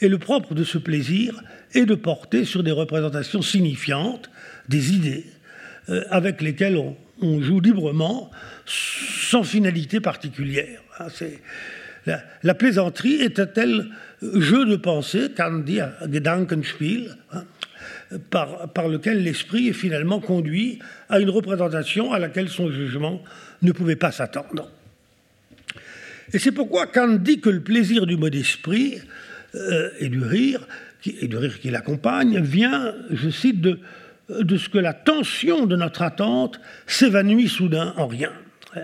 [0.00, 1.40] Et le propre de ce plaisir
[1.72, 4.28] est de porter sur des représentations signifiantes,
[4.68, 5.24] des idées,
[6.10, 6.78] avec lesquelles
[7.20, 8.30] on joue librement,
[8.66, 10.80] sans finalité particulière.
[10.98, 11.08] Ah,
[12.42, 13.90] la, plaisanterie est un tel
[14.22, 15.28] jeu de pensée,
[15.64, 17.44] dit Gedankenspiel, hein,
[18.30, 23.22] par, par lequel l'esprit est finalement conduit à une représentation à laquelle son jugement
[23.62, 24.70] ne pouvait pas s'attendre.
[26.32, 28.98] Et c'est pourquoi Kant dit que le plaisir du mot d'esprit
[29.54, 30.66] euh, et du rire,
[31.06, 33.78] et du rire qui l'accompagne, vient, je cite, de,
[34.28, 38.32] de ce que la tension de notre attente s'évanouit soudain en rien.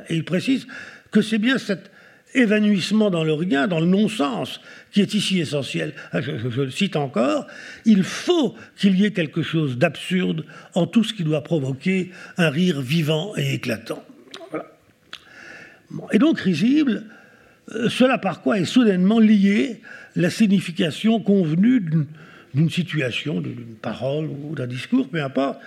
[0.09, 0.67] Et il précise
[1.11, 1.91] que c'est bien cette
[2.35, 4.61] évanouissement dans le rien, dans le non-sens,
[4.93, 5.95] qui est ici essentiel.
[6.13, 7.47] Ah, je, le cite encore,
[7.85, 12.51] il faut qu'il y ait quelque chose d'absurde en tout ce qui doit provoquer un
[12.51, 14.05] rire vivant et éclatant.
[16.13, 17.05] Et donc risible,
[17.73, 19.81] euh, cela par quoi est soudainement lié
[20.15, 22.07] la signification convenue d'une
[22.71, 25.61] situation, d'une parole ou d'un discours, peu importe,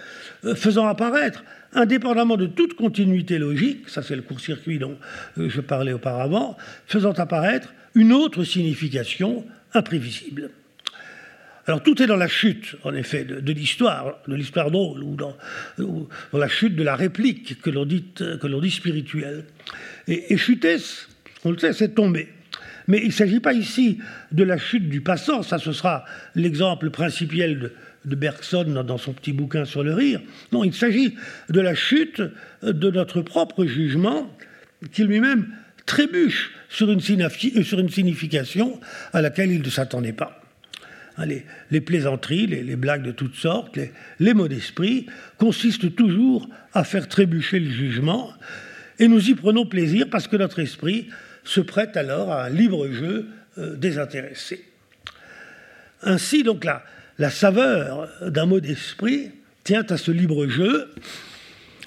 [0.45, 1.43] euh, faisant apparaître
[1.73, 4.97] indépendamment de toute continuité logique, ça c'est le court-circuit dont
[5.37, 10.51] euh, je parlais auparavant, faisant apparaître une autre signification imprévisible.
[11.65, 15.35] Alors tout est dans la chute, en effet, de, l'histoire, de l'histoire drôle, ou dans,
[16.33, 18.03] la chute de la réplique que l'on dit,
[18.61, 19.45] dit spirituelle.
[20.07, 20.77] Et, chuter,
[21.45, 22.27] on le sait, c'est tomber.
[22.87, 23.99] Mais il ne s'agit pas ici
[24.31, 27.71] de la chute du passant, ça ce sera l'exemple principiel
[28.05, 30.19] de, Bergson dans son petit bouquin sur le rire.
[30.51, 31.15] Non, il s'agit
[31.49, 32.21] de la chute
[32.61, 34.29] de notre propre jugement
[34.91, 35.47] qui lui-même
[35.85, 38.79] trébuche sur une, une signification
[39.13, 40.43] à laquelle il ne s'attendait pas.
[41.17, 41.25] Hein,
[41.69, 43.77] les, plaisanteries, les, blagues de toutes sortes,
[44.19, 45.05] les, mots d'esprit
[45.37, 48.33] consistent toujours à faire trébucher le jugement,
[48.97, 51.09] et nous y prenons plaisir parce que notre esprit
[51.43, 53.27] se prête alors à un libre jeu
[53.57, 54.63] euh, désintéressé.
[56.01, 56.83] Ainsi, donc, la,
[57.19, 59.31] la saveur d'un mot d'esprit
[59.63, 60.89] tient à ce libre jeu,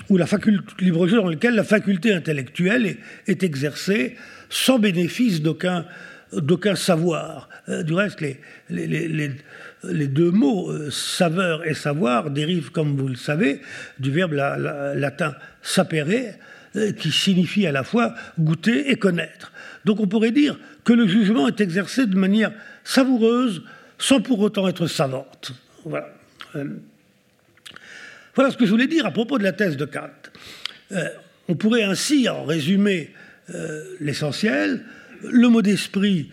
[0.09, 0.27] ou la
[0.79, 4.17] libre jeu dans lequel la faculté intellectuelle est exercée
[4.49, 5.85] sans bénéfice d'aucun
[6.75, 7.49] savoir.
[7.69, 8.23] Euh, du reste,
[8.71, 9.29] les,
[9.83, 13.61] deux mots, euh, saveur et savoir, dérivent, comme vous le savez,
[13.99, 16.35] du verbe latin sapere,
[16.99, 19.53] qui signifie à la fois goûter et connaître.
[19.85, 22.53] Donc on pourrait dire que le jugement est exercé de manière
[22.85, 23.63] savoureuse,
[23.99, 25.53] sans pour autant être savante.
[25.85, 26.09] Voilà.
[28.35, 30.11] voilà ce que je voulais dire à propos de la thèse de Kant.
[31.49, 33.13] on pourrait ainsi en résumer
[34.01, 34.85] l'essentiel
[35.23, 36.31] le mot d'esprit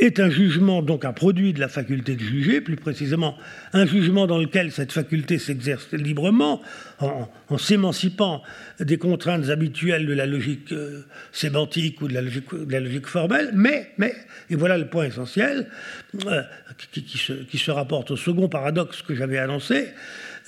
[0.00, 3.36] est un jugement, donc un produit de la faculté de juger, plus précisément
[3.74, 6.62] un jugement dans lequel cette faculté s'exerce librement,
[7.00, 8.42] en, s'émancipant
[8.80, 14.14] des contraintes habituelles de la logique euh, sémantique ou de la logique, formelle, mais, mais,
[14.48, 15.68] et voilà le point essentiel,
[16.26, 16.42] euh,
[16.92, 19.88] qui, se, rapporte au second paradoxe que j'avais annoncé,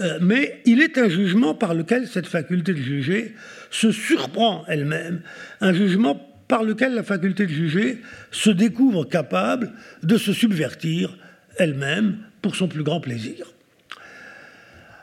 [0.01, 3.35] euh, mais il est un jugement par lequel cette faculté de juger
[3.71, 5.21] se surprend elle-même,
[5.61, 11.17] un jugement par lequel la faculté de juger se découvre capable de se subvertir
[11.57, 13.47] elle-même pour son plus grand plaisir.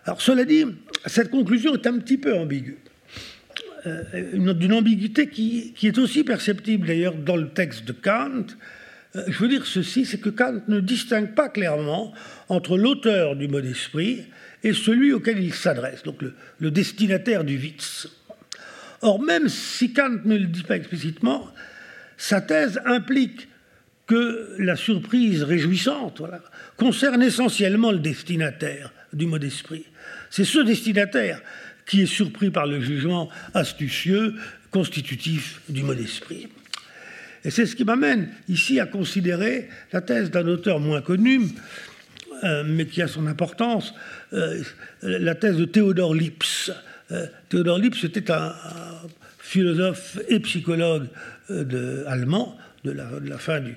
[0.05, 0.65] Alors cela dit,
[1.07, 2.77] cette conclusion est un petit peu ambiguë.
[3.87, 8.45] Euh, d'une ambiguïté qui, est aussi perceptible d'ailleurs dans le texte de Kant.
[9.15, 12.13] Euh, je veux dire ceci, c'est que Kant ne distingue pas clairement
[12.49, 14.19] entre l'auteur du mot d'esprit
[14.63, 18.07] et celui auquel il s'adresse, donc le, le destinataire du Witz.
[19.01, 21.47] Or, même si Kant ne le dit pas explicitement,
[22.17, 23.47] sa thèse implique
[24.07, 26.21] que la surprise réjouissante
[26.77, 29.85] concerne essentiellement le destinataire du mot d'esprit.
[30.29, 31.41] C'est ce destinataire
[31.85, 34.35] qui est surpris par le jugement astucieux
[34.71, 36.47] constitutif du mot d'esprit.
[37.45, 41.41] Et c'est ce qui m'amène ici à considérer la thèse d'un auteur moins connu,
[42.43, 43.93] euh, mais qui a son importance,
[44.33, 44.61] euh,
[45.01, 46.71] la thèse de Théodore Lips,
[47.11, 48.53] euh, Théodore Lips était un,
[49.39, 51.07] philosophe et psychologue
[51.49, 53.75] euh, allemand de la, fin du,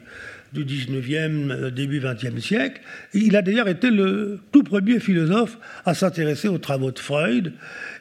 [0.53, 2.83] du 19e, euh, début 20e siècle.
[3.14, 7.55] il a d'ailleurs été le tout premier philosophe à s'intéresser aux travaux de Freud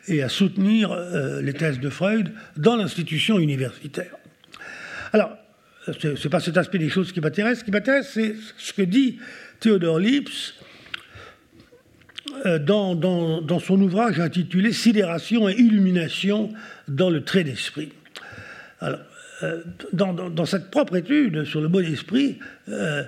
[0.07, 0.97] et à soutenir
[1.41, 4.15] les thèses de Freud dans l'institution universitaire.
[5.13, 5.37] Alors,
[5.99, 7.59] ce n'est pas cet aspect des choses qui m'intéresse.
[7.59, 9.19] Ce qui m'intéresse, c'est ce que dit
[9.59, 10.55] Théodore Lips
[12.45, 16.51] euh, dans, son ouvrage intitulé Sidération et illumination
[16.87, 17.91] dans le trait d'esprit.
[18.83, 19.61] Euh,
[19.93, 22.39] dans, cette propre étude sur le mot d'esprit,
[22.69, 23.03] euh,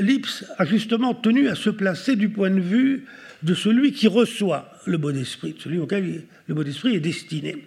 [0.00, 3.06] Lips a justement tenu à se placer du point de vue
[3.42, 7.64] de celui qui reçoit le mot d'esprit, celui auquel le mot d'esprit est destiné.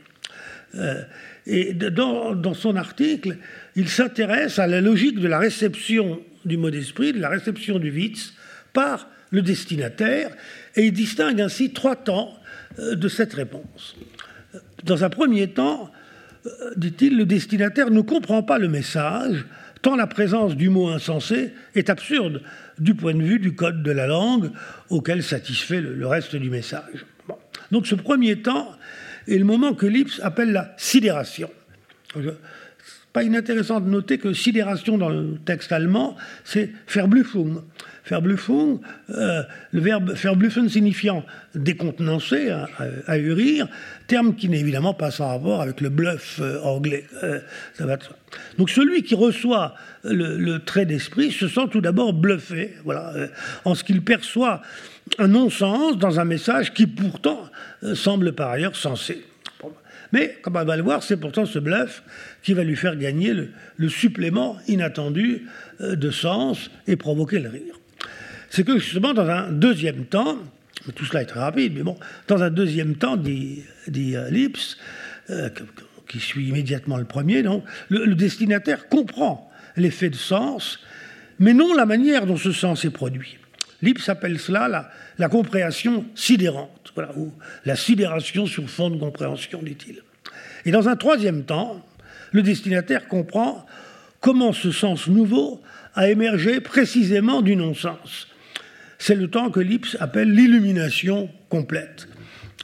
[1.48, 3.38] et dans, dans, son article,
[3.76, 7.92] il s'intéresse à la logique de la réception du mot d'esprit, de la réception du
[7.92, 8.34] Witz,
[8.74, 10.30] par le destinataire,
[10.76, 12.38] et il distingue ainsi trois temps
[12.80, 13.96] euh, de cette réponse.
[14.84, 15.90] Dans un premier temps,
[16.46, 19.46] euh, dit-il, le destinataire ne comprend pas le message,
[19.82, 22.42] tant la présence du mot insensé est absurde
[22.78, 24.52] du point de vue du code de la langue
[24.90, 27.06] auquel satisfait le, reste du message.
[27.72, 28.72] Donc ce premier temps
[29.28, 31.50] est le moment que Lips appelle la sidération.
[33.14, 37.62] Pas inintéressant de noter que sidération dans le texte allemand, c'est Verblüffung.
[38.06, 42.68] Verblüffung, euh, le verbe verbluffen signifiant décontenancer, à,
[44.08, 47.06] terme qui n'est évidemment pas sans rapport avec le bluff euh, anglais.
[47.24, 47.40] Euh,
[48.58, 53.14] Donc celui qui reçoit le, trait d'esprit se sent tout d'abord bluffé, voilà,
[53.66, 54.62] en ce qu'il perçoit
[55.20, 57.50] un non-sens dans un message qui pourtant
[57.94, 59.24] semble par ailleurs sensé.
[60.12, 62.04] Mais, comme on va le voir, c'est pourtant ce bluff
[62.44, 63.34] qui va lui faire gagner
[63.76, 65.48] le supplément inattendu
[65.80, 67.82] de sens et provoquer le rire
[68.52, 70.38] c'est que justement, dans un deuxième temps,
[70.96, 74.78] tout cela est très rapide, mais bon, dans un deuxième temps, dit, euh, Lips,
[75.30, 75.50] euh,
[76.08, 77.44] qui suit immédiatement le premier,
[77.90, 80.80] le, destinataire comprend l'effet de sens,
[81.40, 83.38] mais non la manière dont ce sens est produit.
[83.82, 87.32] Lipps appelle cela la, compréhension sidérante, ou
[87.64, 90.02] la sidération sur fond de compréhension, dit-il.
[90.66, 91.84] Et dans un troisième temps,
[92.32, 93.66] le destinataire comprend
[94.20, 95.62] comment ce sens nouveau
[95.96, 98.28] a émergé précisément du non-sens.
[98.98, 102.08] C'est le temps que Lipps appelle l'illumination complète.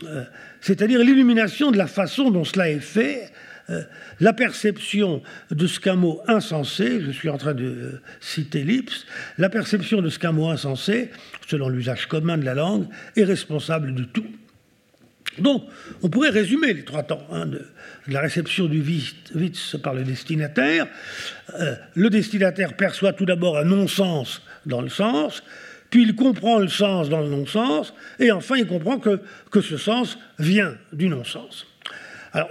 [0.04, 0.24] Euh,
[0.62, 3.32] c'est-à-dire l'illumination de la façon dont cela est fait,
[3.70, 3.82] euh,
[4.20, 9.06] la perception de ce qu'un mot insensé, je suis en train de citer Lipps,
[9.38, 11.12] la perception de ce qu'un mot insensé,
[11.48, 14.28] selon l'usage commun de la langue, est responsable de tout.
[15.40, 15.64] Donc,
[16.02, 17.62] on pourrait résumer les trois temps hein, de,
[18.08, 18.82] la réception du
[19.36, 20.88] Witz par le destinataire.
[21.60, 25.44] Euh, le destinataire perçoit tout d'abord un non-sens dans le sens,
[25.90, 29.20] puis il comprend le sens dans le non-sens, et enfin il comprend que,
[29.52, 31.68] que ce sens vient du non-sens.
[32.34, 32.50] Alors,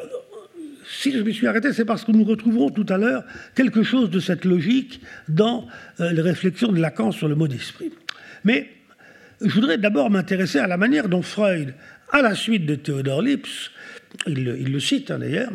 [0.88, 4.10] si je me suis arrêté, c'est parce que nous retrouverons tout à l'heure quelque chose
[4.10, 5.66] de cette logique dans
[6.00, 7.92] euh, les réflexions de Lacan sur le mot d'esprit.
[8.44, 8.70] Mais
[9.40, 11.74] je voudrais d'abord m'intéresser à la manière dont Freud,
[12.10, 13.70] à la suite de Theodore Lipps,
[14.26, 15.50] il, le cite hein, d'ailleurs,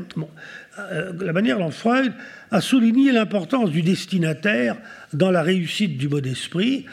[0.79, 2.13] euh, la manière dont Freud
[2.51, 4.77] a souligné l'importance du destinataire
[5.13, 6.85] dans la réussite du mot d'esprit,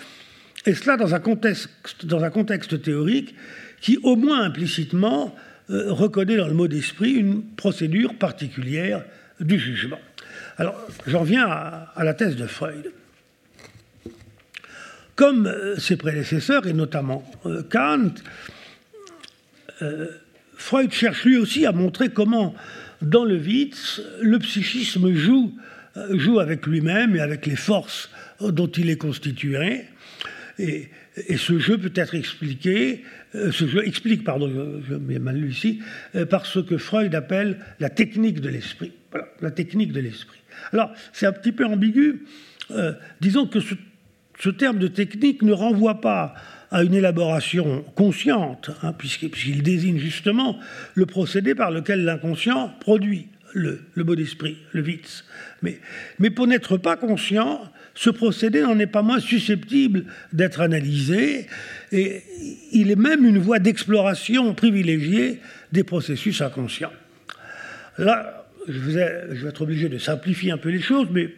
[0.66, 3.34] et cela dans un contexte, théorique
[3.80, 5.34] qui, au moins implicitement,
[5.70, 9.04] euh, reconnaît dans le mot d'esprit une procédure particulière
[9.40, 10.00] du jugement.
[10.56, 10.74] Alors,
[11.06, 12.90] j'en viens à, la thèse de Freud.
[15.14, 17.30] Comme euh, ses prédécesseurs, et notamment
[17.70, 18.14] Kant,
[20.54, 22.54] Freud cherche lui aussi à montrer comment,
[23.00, 25.54] dans le Witz, le psychisme joue,
[26.10, 28.10] joue avec lui-même et avec les forces
[28.40, 29.84] dont il est constitué.
[30.58, 30.88] Et,
[31.36, 35.80] ce jeu peut être expliqué euh, ce jeu explique, pardon, je, je mal lu ici,
[36.14, 38.92] euh, par ce que Freud appelle la technique de l'esprit.
[39.10, 40.38] Voilà, la technique de l'esprit.
[40.72, 42.24] Alors, c'est un petit peu ambigu.
[42.70, 46.34] Euh, disons que ce, terme de technique ne renvoie pas
[46.70, 50.58] à une élaboration consciente, hein, puisqu'il désigne justement
[50.94, 55.24] le procédé par lequel l'inconscient produit le, le mot d'esprit, le Witz.
[55.62, 57.60] Mais, pour n'être pas conscient,
[57.94, 61.46] ce procédé n'en est pas moins susceptible d'être analysé
[61.90, 62.22] et
[62.72, 65.40] il est même une voie d'exploration privilégiée
[65.72, 66.92] des processus inconscients.
[67.96, 71.30] Là, je vais, être obligé de simplifier un peu les choses, mais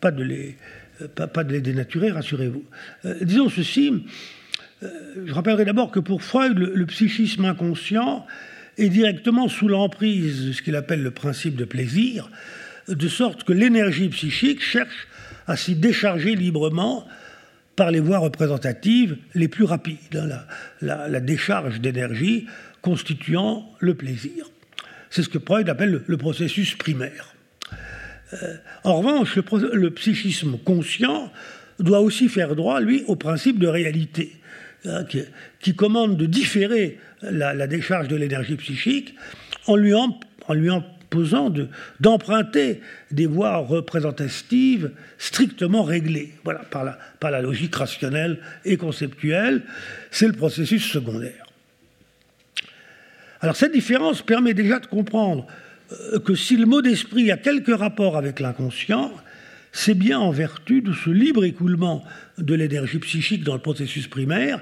[0.00, 2.64] pas de les, dénaturer, rassurez-vous.
[3.04, 3.92] Euh, disons ceci,
[5.26, 8.26] je rappellerai d'abord que pour Freud, le, psychisme inconscient
[8.78, 12.28] est directement sous l'emprise de ce qu'il appelle le principe de plaisir,
[12.88, 15.06] de sorte que l'énergie psychique cherche
[15.46, 17.06] à s'y décharger librement
[17.76, 20.28] par les voies représentatives les plus rapides, hein,
[20.80, 22.46] la, décharge d'énergie
[22.82, 24.46] constituant le plaisir.
[25.10, 27.34] C'est ce que Freud appelle le, processus primaire.
[28.32, 31.32] Euh, en revanche, le, psychisme conscient
[31.78, 34.32] doit aussi faire droit, lui, au principe de réalité,
[34.86, 35.04] hein,
[35.60, 39.14] qui, commande de différer la, décharge de l'énergie psychique
[39.66, 39.92] en lui,
[40.50, 40.70] lui
[42.00, 46.32] d'emprunter des voies représentatives strictement réglées,
[46.70, 49.62] par la, par la logique rationnelle et conceptuelle.
[50.10, 51.46] C'est le processus secondaire.
[53.40, 55.46] Alors cette différence permet déjà de comprendre
[55.92, 59.12] euh, que si le mot d'esprit a quelque rapport avec l'inconscient,
[59.76, 62.04] c'est bien en vertu de ce libre écoulement
[62.38, 64.60] de l'énergie psychique dans le processus primaire,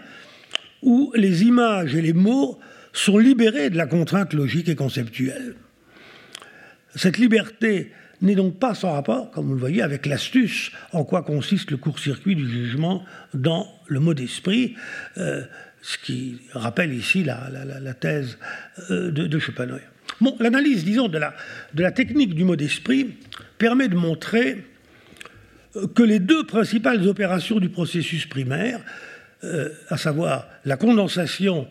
[0.81, 2.59] où les images et les mots
[2.95, 5.55] sont libérés de la contrainte logique et conceptuelle.
[6.97, 11.21] Cette liberté n'est donc pas sans rapport, comme vous le voyez, avec l'astuce en quoi
[11.21, 14.77] consiste le court-circuit du jugement dans le mot d'esprit,
[15.19, 15.43] euh,
[15.83, 18.39] ce qui rappelle ici la, thèse
[18.91, 19.83] euh, de, Schopenhauer.
[20.41, 23.15] L'analyse, disons, de la, technique du mot d'esprit
[23.59, 24.65] permet de montrer
[25.95, 28.81] que les deux principales opérations du processus primaire,
[29.89, 31.67] à savoir la condensation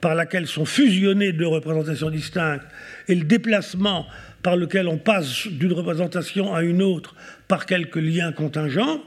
[0.00, 2.66] par laquelle sont fusionnées deux représentations distinctes
[3.08, 4.06] et le déplacement
[4.42, 7.14] par lequel on passe d'une représentation à une autre
[7.48, 9.02] par quelques liens contingents.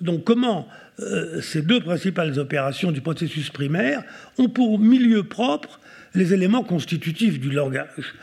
[0.00, 0.68] Donc comment
[1.00, 4.04] euh, ces deux principales opérations du processus primaire
[4.38, 5.80] ont pour milieu propre
[6.14, 8.14] les éléments constitutifs du langage,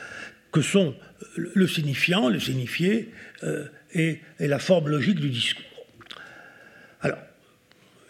[0.52, 0.96] que sont
[1.36, 3.12] le signifiant, le signifié
[3.44, 5.64] euh, et, la forme logique du discours.
[7.02, 7.20] Alors,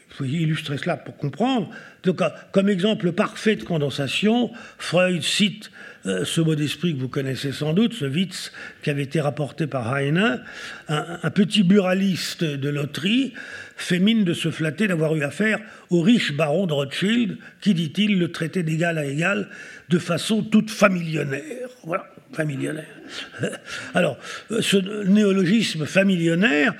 [0.09, 1.69] il faut illustrer cela pour comprendre.
[2.03, 5.71] Donc, comme exemple parfait de condensation, Freud cite
[6.05, 9.67] euh, ce mot d'esprit que vous connaissez sans doute, ce Witz qui avait été rapporté
[9.67, 10.41] par Heine,
[10.87, 13.33] un, petit buraliste de loterie
[13.75, 15.59] fait mine de se flatter d'avoir eu affaire
[15.89, 19.49] au riche baron de Rothschild qui, dit-il, le traitait d'égal à égal
[19.89, 21.69] de façon toute familionnaire.
[21.83, 22.07] Voilà.
[22.31, 22.96] familionnaire.
[23.93, 24.17] Alors,
[24.59, 26.73] ce néologisme familionnaire,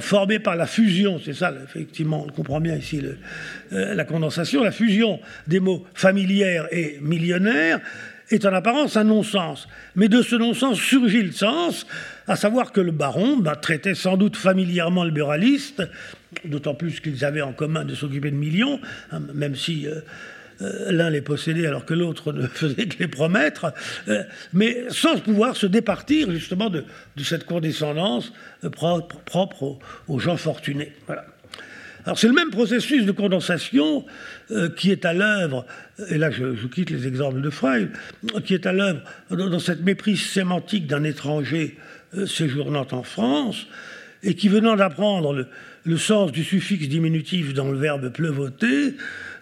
[0.00, 3.02] formé par la fusion, c'est ça, effectivement, on comprend bien ici
[3.72, 7.80] euh, la condensation, la fusion des mots familière et millionnaire,
[8.30, 9.68] est en apparence un non-sens.
[9.94, 11.86] Mais de ce non-sens surgit le sens,
[12.26, 15.82] à savoir que le baron bah, traitait sans doute familièrement le buraliste,
[16.44, 20.00] d'autant plus qu'ils avaient en commun de s'occuper de millions, hein, même si euh,
[20.60, 23.72] l'un les possédait alors que l'autre ne faisait que les promettre,
[24.08, 24.22] euh,
[24.52, 26.84] mais sans pouvoir se départir justement de,
[27.22, 28.32] cette condescendance
[28.70, 29.78] propre,
[30.08, 30.92] aux, gens fortunés.
[31.06, 31.26] Voilà.
[32.04, 34.04] Alors c'est le même processus de condensation
[34.76, 35.64] qui est à l'œuvre,
[36.08, 37.90] et là je, quitte les exemples de Freud,
[38.44, 41.78] qui est à l'œuvre dans, cette méprise sémantique d'un étranger
[42.26, 43.68] séjournant en France,
[44.24, 45.46] et qui venant d'apprendre le,
[45.96, 48.94] sens du suffixe diminutif dans le verbe pleuvoter,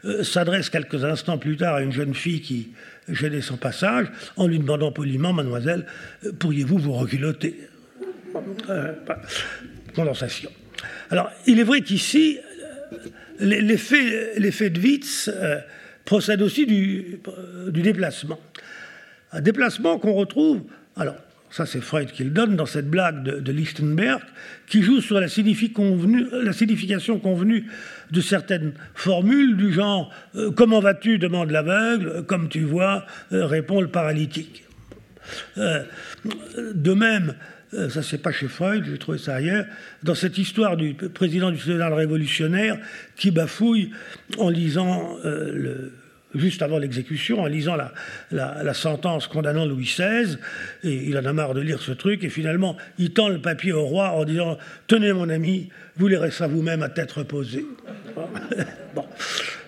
[0.04, 2.70] euh, s'adresse quelques instants plus tard à une jeune fille qui
[3.08, 5.86] gênait son passage en lui demandant poliment, mademoiselle,
[6.24, 7.68] euh, pourriez-vous vous reculoter?
[8.70, 8.92] Euh,
[9.94, 10.50] Condensation.
[11.10, 12.38] Alors, il est vrai qu'ici,
[13.40, 15.30] l'effet de Witz
[16.04, 17.20] procède aussi du
[17.66, 18.38] déplacement.
[19.32, 20.62] Un déplacement qu'on retrouve,
[20.96, 21.16] alors
[21.50, 24.22] ça c'est Freud qui le donne dans cette blague de, Lichtenberg,
[24.66, 27.66] qui joue sur la, signification convenue
[28.10, 31.18] de certaines formules du genre euh, Comment vas-tu?
[31.18, 34.64] demande l'aveugle, comme tu vois, euh, répond le paralytique.
[35.58, 35.82] Euh,
[36.56, 37.34] de même,
[37.88, 39.66] ça c'est pas chez Freud, j'ai trouvé ça ailleurs,
[40.02, 42.78] dans cette histoire du président du Sénat révolutionnaire
[43.16, 43.90] qui bafouille
[44.38, 45.92] en lisant le,
[46.34, 47.76] juste avant l'exécution, en lisant
[48.30, 50.38] la, sentence condamnant Louis XVI,
[50.84, 53.72] et il en a marre de lire ce truc, et finalement, il tend le papier
[53.72, 57.66] au roi en disant Tenez, mon ami, vous lirez ça vous-même à tête reposée.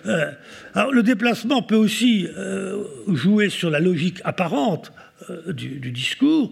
[0.05, 0.31] Euh,
[0.73, 4.91] alors, le déplacement peut aussi euh, jouer sur la logique apparente
[5.29, 6.51] euh, du, discours,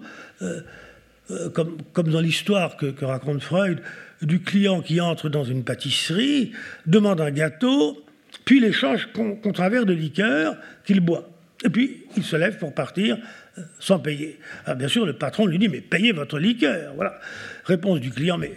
[1.54, 3.82] comme, dans l'histoire que raconte Freud,
[4.22, 6.54] du client qui entre dans une pâtisserie,
[6.86, 8.02] demande un gâteau,
[8.46, 11.30] puis l'échange contre un verre de liqueur qu'il boit.
[11.64, 13.18] Et puis, il se lève pour partir
[13.58, 14.40] euh, sans payer.
[14.66, 16.94] Alors, bien sûr, le patron lui dit, mais payez votre liqueur.
[16.96, 17.20] Voilà.
[17.66, 18.54] Réponse du client, mais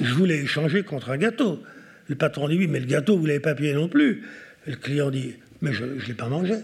[0.00, 1.62] je voulais échanger contre un gâteau.
[2.08, 4.22] Le patron dit, oui, mais le gâteau, vous ne l'avez pas payé non plus.
[4.66, 6.54] le client dit, mais je ne l'ai pas mangé.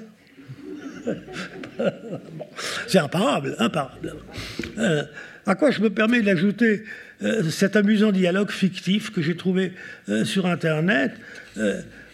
[2.87, 4.15] c'est imparable, imparable.
[4.79, 5.05] Euh,
[5.45, 6.85] à quoi je me permets d'ajouter
[7.23, 9.73] euh, cet amusant dialogue fictif que j'ai trouvé
[10.25, 11.13] sur Internet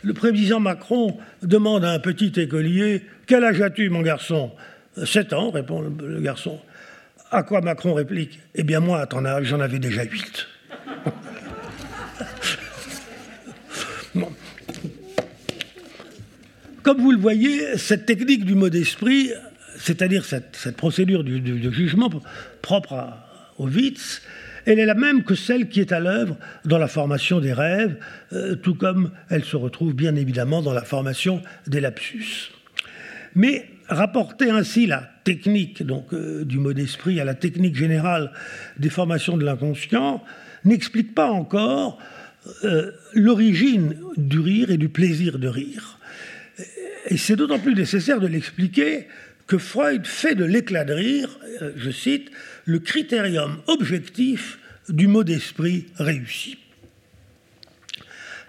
[0.02, 4.52] le président Macron demande à un petit écolier Quel âge as-tu, mon garçon
[5.04, 6.60] Sept ans, répond le, garçon.
[7.30, 10.48] À quoi Macron réplique Eh bien, moi, à ton âge, j'en avais déjà huit.
[16.82, 19.30] Comme vous le voyez, cette technique du mot d'esprit,
[19.78, 22.10] c'est-à-dire cette, procédure de jugement
[22.62, 23.12] propre
[23.58, 24.22] au Witz,
[24.66, 27.96] elle est la même que celle qui est à l'œuvre dans la formation des rêves,
[28.32, 32.50] euh, tout comme elle se retrouve bien évidemment dans la formation des lapsus.
[33.34, 35.82] Mais rapporter ainsi la technique
[36.12, 38.32] euh, du mot d'esprit à la technique générale
[38.78, 40.22] des formations de l'inconscient
[40.64, 41.98] n'explique pas encore
[42.64, 45.98] euh, l'origine du rire et du plaisir de rire.
[47.08, 49.08] Et c'est d'autant plus nécessaire de l'expliquer
[49.50, 51.28] que Freud fait de l'éclat de rire,
[51.74, 52.30] je cite,
[52.66, 56.56] le critérium objectif du mot d'esprit réussi.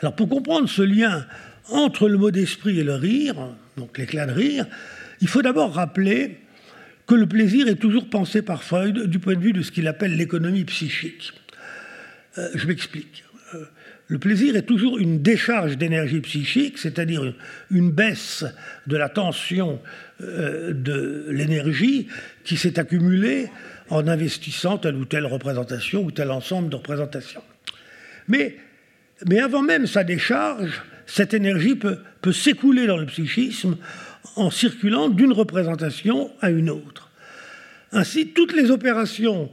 [0.02, 1.26] Alors pour comprendre ce lien
[1.70, 3.36] entre le mot d'esprit et le rire,
[3.78, 4.68] donc l'éclat de rire,
[5.22, 6.38] il faut d'abord rappeler
[7.08, 9.88] que le plaisir est toujours pensé par Freud du point de vue de ce qu'il
[9.88, 11.34] appelle l'économie psychique.
[12.38, 13.24] Euh, je m'explique.
[14.12, 17.34] Le plaisir est toujours une décharge d'énergie psychique, c'est-à-dire
[17.72, 18.44] une baisse
[18.86, 19.80] de la tension
[20.22, 22.10] euh, de l'énergie
[22.44, 23.48] qui s'est accumulée
[23.90, 27.42] en investissant telle ou telle représentation ou tel ensemble de représentations.
[28.28, 28.58] Mais,
[29.30, 33.78] mais avant même sa décharge, cette énergie peut, peut s'écouler dans le psychisme
[34.36, 37.12] en circulant d'une représentation à une autre.
[37.94, 39.50] Ainsi, toutes les opérations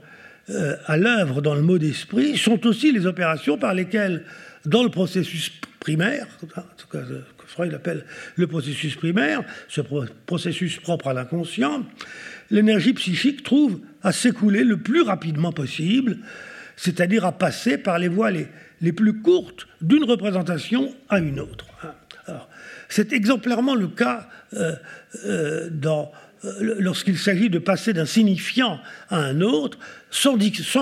[0.50, 4.24] euh, à l'œuvre dans le mot d'esprit sont aussi les opérations par lesquelles,
[4.68, 5.50] dans le processus
[5.80, 6.26] primaire,
[6.76, 6.98] ce que
[7.46, 8.04] Freud appelle
[8.36, 11.86] le processus primaire, ce processus propre à l'inconscient,
[12.50, 16.18] l'énergie psychique trouve à s'écouler le plus rapidement possible,
[16.76, 21.66] c'est-à-dire à passer par les voies les, plus courtes d'une représentation à une autre.
[22.88, 24.76] c'est exemplairement le cas euh,
[25.24, 26.12] euh, dans
[26.60, 28.80] lorsqu'il s'agit de passer d'un signifiant
[29.10, 29.78] à un autre
[30.10, 30.36] sans,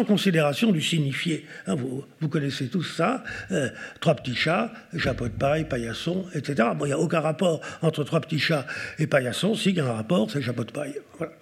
[0.05, 1.47] considération du signifié.
[1.67, 3.25] Hein, vous, connaissez tous ça.
[3.51, 6.69] Euh, trois petits chats, chapeau de paille, paillasson, etc.
[6.77, 8.67] Bon, il n'y a aucun rapport entre trois petits chats
[8.99, 9.55] et paillasson.
[9.55, 10.95] Si, il y a un rapport, c'est chapeau de paille.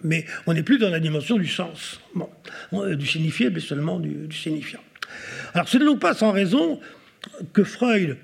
[0.03, 2.01] Mais on n'est plus dans la dimension du sens,
[2.73, 4.81] euh, du signifié, mais seulement du, du signifiant.
[5.53, 6.81] Alors ce n'est donc pas sans raison
[7.53, 8.17] que Freud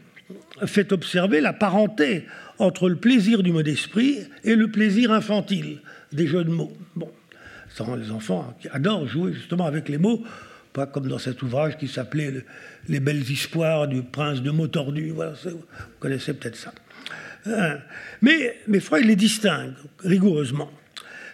[0.66, 2.26] fait observer la parenté
[2.60, 5.78] entre le plaisir du mot d'esprit et le plaisir infantile
[6.12, 6.76] des jeux de mots.
[6.94, 7.10] Bon,
[7.96, 10.22] les enfants adorent jouer justement avec les mots,
[10.72, 12.44] pas comme dans cet ouvrage qui s'appelait
[12.88, 15.10] Les belles histoires du prince de mots tordus.
[15.10, 15.62] Vous
[15.98, 16.72] connaissez peut-être ça.
[17.46, 17.78] Hein.
[18.20, 20.70] mais, mais Freud les distingue rigoureusement.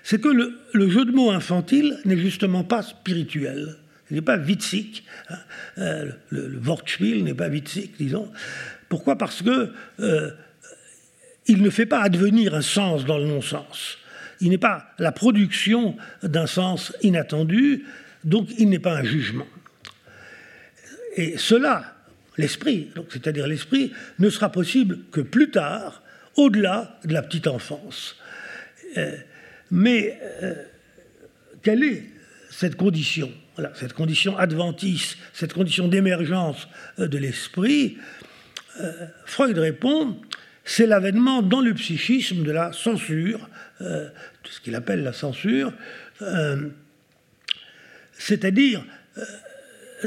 [0.04, 3.76] C'est que le, jeu de mots infantile n'est justement pas spirituel.
[4.08, 5.02] Il n'est pas witzig.
[5.28, 5.38] Hein.
[5.78, 8.30] Euh, le, le, Wortspiel n'est pas witzig, disons.
[8.88, 9.18] Pourquoi?
[9.18, 10.30] Parce que euh,
[11.46, 13.98] il ne fait pas advenir un sens dans le non-sens.
[14.40, 17.84] Il n'est pas la production d'un sens inattendu,
[18.24, 19.46] donc il n'est pas un jugement.
[21.16, 21.96] Et cela,
[22.36, 26.02] l'esprit, c'est-à-dire l'esprit, ne sera possible que plus tard,
[26.36, 28.16] au-delà de la petite enfance.
[28.98, 29.16] Euh,
[29.70, 30.54] mais euh,
[31.62, 32.04] quelle est
[32.50, 33.30] cette condition?
[33.74, 36.68] Cette condition adventiste, cette condition d'émergence
[36.98, 37.96] de l'esprit?
[39.24, 40.20] Freud répond
[40.66, 43.48] c'est l'avènement dans le psychisme de la censure,
[43.80, 44.08] euh,
[44.42, 45.72] ce qu'il appelle la censure,
[46.22, 46.68] euh,
[48.12, 48.84] c'est-à-dire
[49.16, 49.22] euh,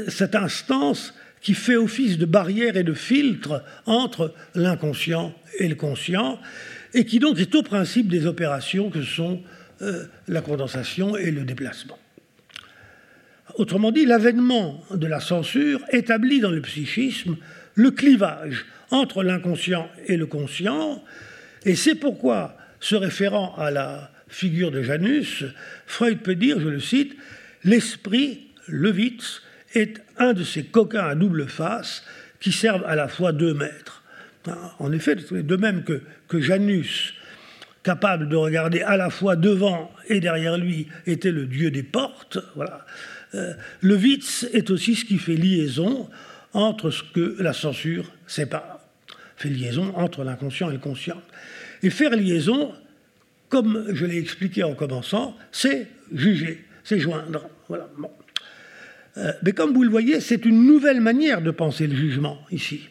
[0.08, 6.38] cette instance qui fait office de barrière et de filtre entre l'inconscient et le conscient,
[6.92, 9.42] et qui donc est au principe des opérations que sont
[10.28, 11.98] la condensation et le déplacement.
[13.54, 17.38] Autrement dit, l'avènement de la censure établit dans le psychisme
[17.80, 21.02] le clivage entre l'inconscient et le conscient,
[21.64, 25.44] et c'est pourquoi, se référant à la figure de Janus,
[25.86, 27.16] Freud peut dire, je le cite,
[27.64, 29.42] L'esprit, le Witz,
[29.74, 32.02] est un de ces coquins à double face
[32.40, 34.02] qui servent à la fois deux maîtres.
[34.78, 37.14] En effet, de même que, Janus,
[37.82, 42.38] capable de regarder à la fois devant et derrière lui, était le dieu des portes,
[42.56, 42.84] voilà.
[43.34, 46.10] Euh, le Witz est aussi ce qui fait liaison
[46.52, 48.80] entre ce que la censure sépare
[49.36, 51.20] fait liaison entre l'inconscient et le conscient.
[51.82, 52.72] Et faire liaison,
[53.48, 57.48] comme je l'ai expliqué en commençant, c'est juger, c'est joindre.
[57.68, 57.88] Voilà.
[59.16, 62.88] Euh, mais comme vous le voyez, c'est une nouvelle manière de penser le jugement ici.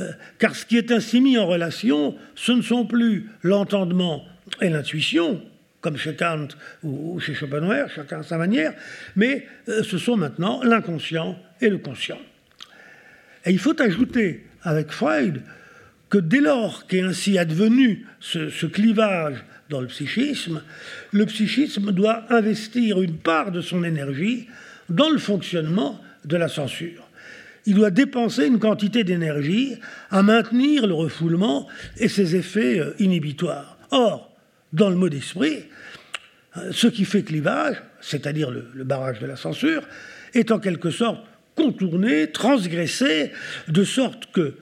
[0.00, 4.24] Euh, car ce qui est ainsi mis en relation, ce ne sont plus l'entendement
[4.60, 5.42] et l'intuition,
[5.80, 6.48] comme chez Kant
[6.84, 8.72] ou, chez Schopenhauer, chacun à sa manière,
[9.16, 12.18] mais euh, ce sont maintenant l'inconscient et le conscient.
[13.48, 15.42] Il faut ajouter avec Freud
[16.10, 20.62] que dès lors qu'est ainsi advenu ce, clivage dans le psychisme,
[21.12, 24.48] le psychisme doit investir une part de son énergie
[24.88, 27.08] dans le fonctionnement de la censure.
[27.66, 29.76] Il doit dépenser une quantité d'énergie
[30.10, 31.68] à maintenir le refoulement
[31.98, 33.76] et ses effets euh, inhibitoires.
[33.90, 34.34] Or,
[34.72, 35.64] dans le mot d'esprit,
[36.56, 39.82] euh, ce qui fait clivage, c'est-à-dire le barrage de la censure,
[40.32, 41.22] est en quelque sorte
[41.58, 43.32] contourné, transgressé,
[43.66, 44.54] de sorte que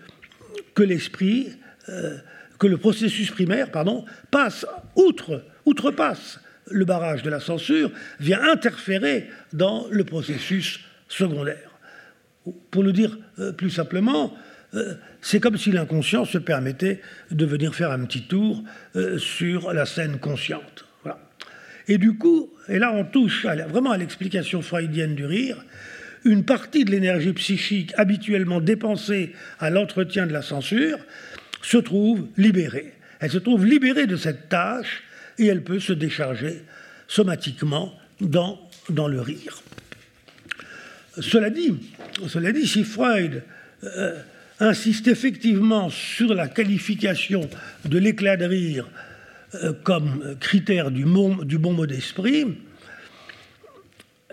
[0.76, 1.48] que l'esprit,
[1.88, 2.18] euh,
[2.60, 6.38] que le processus primaire, pardon, passe outre, outrepasse
[6.70, 7.90] le barrage de la censure,
[8.20, 11.70] vient interférer dans le processus secondaire.
[12.70, 14.36] Pour le dire euh, plus simplement,
[14.74, 18.62] euh, c'est comme si l'inconscient se permettait de venir faire un petit tour
[19.18, 20.84] sur la scène consciente.
[21.88, 25.64] Et du coup, et là on touche vraiment à l'explication freudienne du rire,
[26.24, 30.98] une partie de l'énergie psychique habituellement dépensée à l'entretien de la censure
[31.62, 32.92] se trouve libérée.
[33.20, 35.02] Elle se trouve libérée de cette tâche
[35.38, 36.62] et elle peut se décharger
[37.08, 38.58] somatiquement dans,
[38.88, 39.62] le rire.
[41.18, 41.74] Cela dit,
[42.28, 43.42] cela dit si Freud
[43.84, 44.18] euh,
[44.60, 47.48] insiste effectivement sur la qualification
[47.84, 48.88] de l'éclat de rire
[49.54, 51.04] euh, comme critère du,
[51.44, 52.46] du bon mot d'esprit,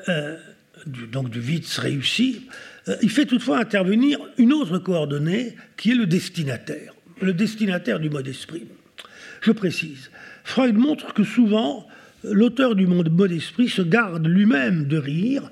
[0.10, 0.38] euh,
[0.86, 2.48] donc du Witz réussi,
[2.88, 8.10] euh, il fait toutefois intervenir une autre coordonnée qui est le destinataire, le destinataire du
[8.10, 8.64] mot d'esprit.
[9.42, 10.10] Je précise,
[10.44, 11.88] Freud montre que souvent
[12.24, 15.50] l'auteur du mot d'esprit se garde lui-même de rire,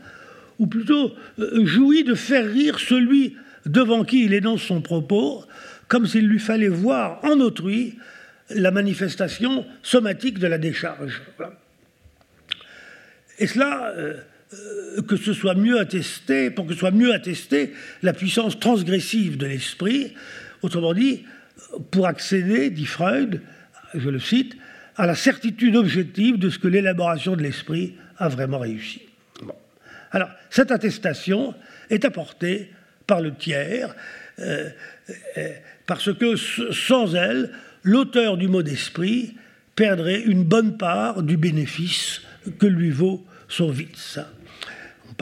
[0.60, 5.44] ou plutôt euh, jouit de faire rire celui devant qui il énonce son propos,
[5.88, 7.98] comme s'il lui fallait voir en autrui
[8.50, 11.22] la manifestation somatique de la décharge.
[13.40, 14.20] Et cela, euh, euh,
[15.08, 17.74] que ce soit mieux attesté, pour que soit mieux attestée
[18.04, 20.14] la puissance transgressive de l'esprit,
[20.62, 21.24] autrement dit,
[21.92, 23.42] pour accéder, dit Freud,
[23.94, 24.56] je le cite,
[24.98, 29.02] à la certitude objective de ce que l'élaboration de l'esprit a vraiment réussi.
[30.12, 31.56] Alors, cette attestation
[31.90, 32.72] est apportée
[33.08, 33.96] par le tiers,
[34.40, 34.70] euh,
[35.38, 35.50] euh,
[35.88, 37.52] parce que sans elle,
[37.84, 39.36] l'auteur du mot d'esprit
[39.76, 42.22] perdrait une bonne part du bénéfice
[42.60, 44.20] que lui vaut son vice.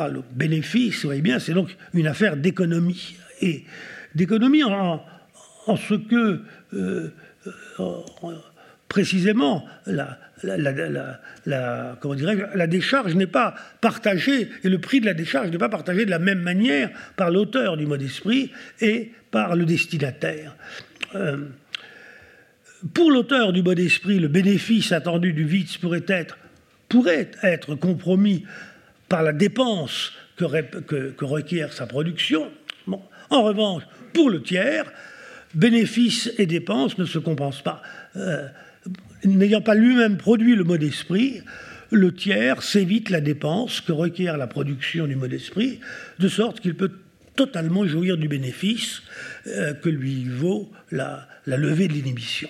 [0.07, 3.15] De bénéfice, vous voyez bien, c'est donc une affaire d'économie.
[3.41, 3.65] Et
[4.15, 5.03] d'économie en,
[5.75, 6.41] ce que,
[6.73, 7.11] euh,
[8.87, 12.15] précisément, la, la, comment
[12.55, 16.09] la décharge n'est pas partagée, et le prix de la décharge n'est pas partagé de
[16.09, 20.55] la même manière par l'auteur du mot d'esprit et par le destinataire.
[21.15, 21.37] Euh,
[22.93, 26.37] pour l'auteur du mot d'esprit, le bénéfice attendu du vice pourrait être,
[26.87, 28.45] pourrait être compromis
[29.09, 32.49] par la dépense que, requiert sa production.
[33.29, 33.83] En revanche,
[34.13, 34.91] pour le tiers,
[35.53, 37.81] bénéfice et dépense ne se compensent pas.
[38.15, 38.47] Euh,
[39.25, 41.41] n'ayant pas lui-même produit le mot d'esprit,
[41.91, 45.79] le tiers s'évite la dépense que requiert la production du mot d'esprit,
[46.19, 46.91] de sorte qu'il peut
[47.35, 49.01] totalement jouir du bénéfice
[49.47, 52.49] euh, que lui vaut la, levée de l'inhibition.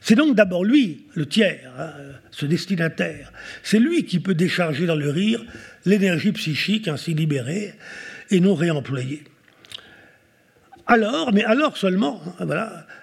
[0.00, 1.92] C'est donc d'abord lui, le tiers, hein,
[2.30, 5.44] ce destinataire, c'est lui qui peut décharger dans le rire
[5.84, 7.74] l'énergie psychique ainsi libérée
[8.30, 9.24] et non réemployée.
[10.86, 12.20] Alors, mais alors seulement,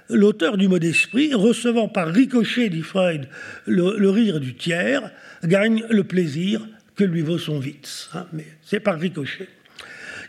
[0.10, 3.30] l'auteur du mot d'esprit, recevant par ricochet, dit Freud,
[3.66, 5.10] le, rire du tiers,
[5.44, 8.10] gagne le plaisir que lui vaut son vice.
[8.14, 9.48] Hein, mais c'est par ricochet.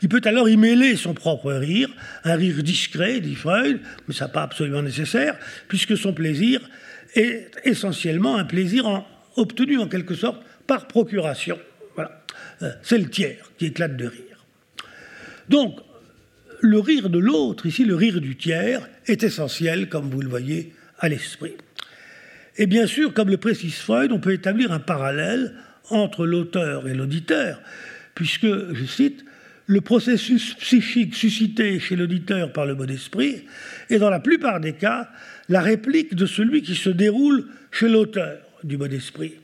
[0.02, 1.90] Il peut alors y mêler son propre rire,
[2.22, 5.36] un rire discret, dit Freud, mais ça n'est pas absolument nécessaire,
[5.66, 6.60] puisque son plaisir
[7.16, 11.58] est essentiellement un plaisir obtenu en quelque sorte par procuration.
[12.82, 14.44] C'est le tiers qui éclate de rire.
[15.48, 15.78] Donc,
[16.60, 20.72] le rire de l'autre, ici le rire du tiers, est essentiel, comme vous le voyez,
[20.98, 21.56] à l'esprit.
[22.56, 25.54] Et bien sûr, comme le précise Freud, on peut établir un parallèle
[25.90, 27.60] entre l'auteur et l'auditeur,
[28.14, 29.24] puisque, je cite,
[29.66, 33.44] le processus psychique suscité chez l'auditeur par le mot d'esprit
[33.90, 35.10] est dans la plupart des cas
[35.50, 39.34] la réplique de celui qui se déroule chez l'auteur du mot d'esprit.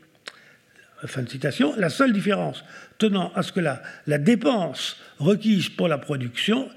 [1.05, 1.75] Fin de citation.
[1.77, 2.65] La seule différence
[2.99, 6.69] tenant à ce que la, dépense requise pour la production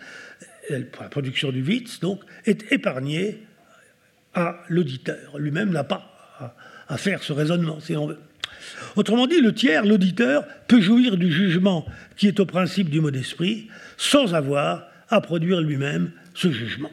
[0.91, 1.99] pour la production du Witz,
[2.45, 3.43] est épargnée
[4.33, 5.37] à l'auditeur.
[5.37, 6.53] Lui-même n'a pas
[6.87, 7.79] à, faire ce raisonnement.
[8.95, 13.11] Autrement dit, le tiers, l'auditeur, peut jouir du jugement qui est au principe du mot
[13.11, 16.91] d'esprit, sans avoir à produire lui-même ce jugement.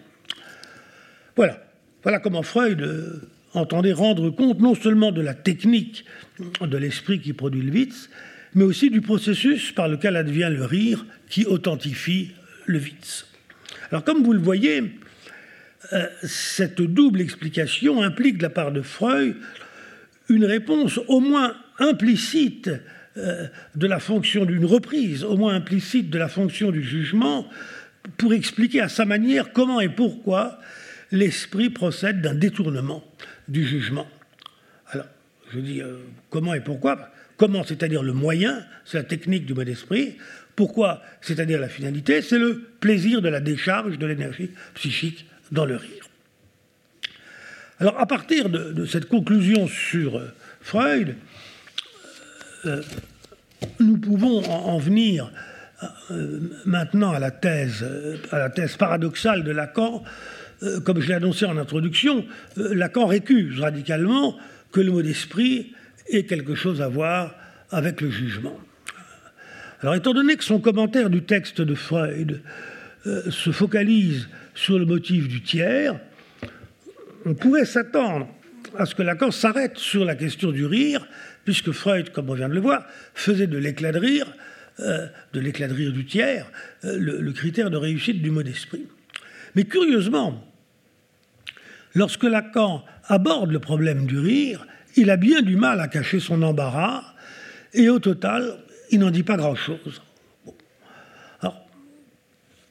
[1.36, 1.60] Voilà.
[2.02, 6.04] Voilà comment Freud euh, entendait rendre compte non seulement de la technique
[6.60, 8.10] de l'esprit qui produit le Witz,
[8.54, 12.32] mais aussi du processus par lequel advient le rire qui authentifie
[12.66, 13.26] le Witz.
[13.90, 14.82] Alors comme vous le voyez,
[15.92, 19.36] euh, cette double explication implique de la part de Freud
[20.28, 22.70] une réponse au moins implicite
[23.16, 27.48] euh, de la fonction d'une reprise, au moins implicite de la fonction du jugement,
[28.16, 30.58] pour expliquer à sa manière comment et pourquoi
[31.12, 33.04] l'esprit procède d'un détournement
[33.48, 34.08] du jugement.
[34.90, 35.06] Alors,
[35.52, 35.98] je dis euh,
[36.30, 37.10] comment et pourquoi?
[37.36, 40.16] Comment, c'est-à-dire le moyen, c'est la technique du mode esprit.
[40.56, 45.76] Pourquoi C'est-à-dire la finalité, c'est le plaisir de la décharge de l'énergie psychique dans le
[45.76, 46.08] rire.
[47.80, 51.16] Alors à partir de, cette conclusion sur euh, Freud,
[52.66, 52.82] euh,
[53.80, 55.32] nous pouvons en, venir
[56.10, 57.84] euh, maintenant à la, thèse,
[58.30, 60.04] à la thèse paradoxale de Lacan.
[60.84, 62.24] comme je l'ai annoncé en introduction,
[62.56, 64.36] Lacan récuse radicalement
[64.70, 65.72] que le mot d'esprit
[66.08, 67.34] ait quelque chose à voir
[67.70, 68.58] avec le jugement.
[69.80, 72.40] Alors, étant donné que son commentaire du texte de Freud
[73.06, 75.98] euh, se focalise sur le motif du tiers,
[77.26, 78.28] on pourrait s'attendre
[78.78, 81.06] à ce que Lacan s'arrête sur la question du rire,
[81.44, 84.26] puisque Freud, comme on vient de le voir, faisait de l'éclat de rire,
[84.80, 86.50] euh, de l'éclat de rire du tiers,
[86.84, 88.86] euh, le, critère de réussite du mot d'esprit.
[89.54, 90.44] Mais curieusement,
[91.94, 94.66] lorsque Lacan aborde le problème du rire,
[94.96, 97.02] il a bien du mal à cacher son embarras,
[97.72, 98.58] et au total,
[98.90, 100.02] il n'en dit pas grand-chose.
[101.40, 101.66] Alors,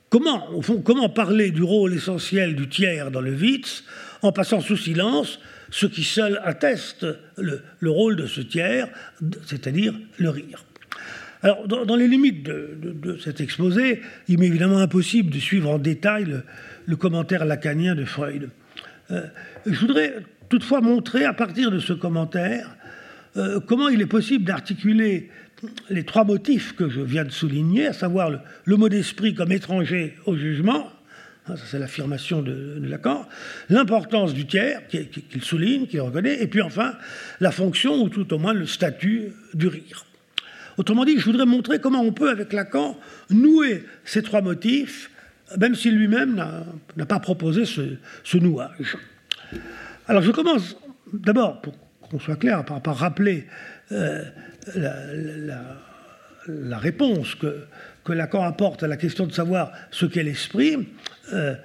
[0.09, 3.83] comment, parler du rôle essentiel du tiers dans le Witz
[4.21, 7.05] en passant sous silence ce qui seul atteste
[7.37, 8.87] le, rôle de ce tiers,
[9.45, 10.63] c'est-à-dire le rire?
[11.41, 16.41] Alors, dans, les limites de, cet exposé, il m'est évidemment impossible de suivre en détail
[16.85, 18.49] le, commentaire lacanien de Freud.
[19.11, 19.27] Euh,
[19.65, 20.15] je voudrais
[20.49, 22.75] toutefois montrer, à partir de ce commentaire,
[23.37, 25.29] euh, comment il est possible d'articuler
[25.89, 28.29] les trois motifs que je viens de souligner, à savoir
[28.65, 30.89] le, mot d'esprit comme étranger au jugement,
[31.47, 33.27] Hein, c'est l'affirmation de, Lacan.
[33.69, 36.41] L'importance du tiers, qu'il souligne, qu'il reconnaît.
[36.41, 36.93] Et puis enfin,
[37.39, 40.05] la fonction, ou tout au moins le statut du rire.
[40.77, 42.97] Autrement dit, je voudrais montrer comment on peut, avec Lacan,
[43.29, 45.11] nouer ces trois motifs,
[45.59, 46.43] même si lui-même
[46.95, 48.97] n'a pas proposé ce, nouage.
[50.07, 50.75] Alors je commence
[51.13, 51.73] d'abord, pour
[52.09, 53.45] qu'on soit clair, par, rappeler
[53.91, 54.23] euh,
[56.47, 57.67] la, réponse que,
[58.09, 60.77] Lacan apporte à la question de savoir ce qu'est l'esprit,
[61.31, 61.55] euh,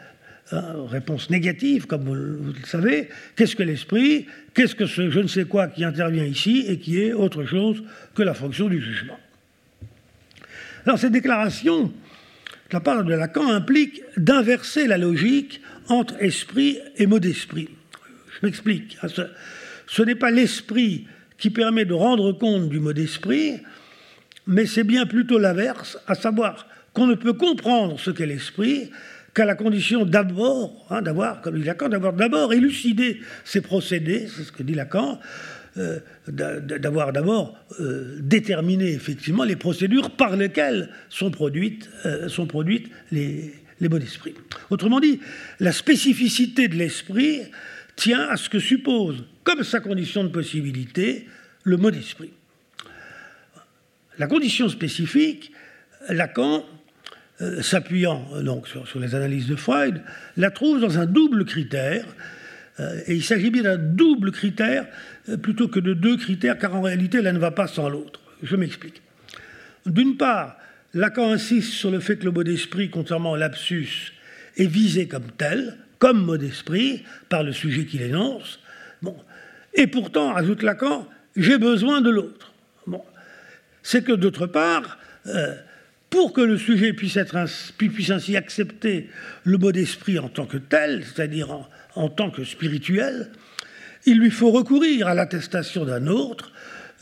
[0.53, 4.27] réponse négative, comme vous, le savez, qu'est-ce que l'esprit?
[4.55, 7.83] Qu'est-ce que ce je ne sais quoi qui intervient ici et qui est autre chose
[8.15, 9.19] que la fonction du jugement?
[10.87, 11.93] Alors cette déclaration, de
[12.73, 17.69] la part de Lacan, implique d'inverser la logique entre esprit et mot d'esprit.
[18.41, 18.97] Je m'explique.
[19.09, 19.23] Ce,
[19.87, 21.07] ce n'est pas l'esprit
[21.39, 23.61] qui permet de rendre compte du mot d'esprit,
[24.47, 28.91] mais c'est bien plutôt l'inverse, à savoir qu'on ne peut comprendre ce qu'est l'esprit
[29.35, 34.43] qu'à la condition d'abord, hein, d'avoir, comme dit Lacan, d'avoir d'abord élucidé ces procédés, c'est
[34.43, 35.21] ce que dit Lacan,
[35.77, 42.29] euh, d'avoir d'abord euh, déterminé effectivement les procédures par lesquelles sont produites, euh,
[43.13, 44.35] les, les mots d'esprit.
[44.71, 45.21] Autrement dit,
[45.61, 47.43] la spécificité de l'esprit
[47.99, 51.27] tient à ce que suppose, comme sa condition de possibilité,
[51.65, 52.31] le mot d'esprit.
[54.19, 55.53] La condition spécifique,
[56.09, 56.65] Lacan,
[57.41, 60.01] euh, s'appuyant euh, donc sur, les analyses de Freud,
[60.37, 62.07] la trouve dans un double critère.
[62.79, 64.87] Euh, et il s'agit bien d'un double critère
[65.43, 68.21] plutôt que de deux critères, car en réalité, l'un ne va pas sans l'autre.
[68.45, 69.03] Je m'explique.
[69.87, 70.57] D'une part,
[70.95, 74.13] Lacan insiste sur le fait que le mot d'esprit, contrairement à l'absus,
[74.57, 78.61] est visé comme tel, comme mot d'esprit, par le sujet qu'il énonce.
[79.03, 79.17] Bon.
[79.75, 82.53] Et pourtant, ajoute Lacan, j'ai besoin de l'autre.
[83.83, 84.99] C'est que d'autre part,
[86.11, 87.45] pour que le sujet puisse, être
[87.77, 89.09] puisse ainsi accepter
[89.45, 93.31] le mot d'esprit en tant que tel, c'est-à-dire en, tant que spirituel,
[94.07, 96.53] il lui faut recourir à l'attestation d'un autre,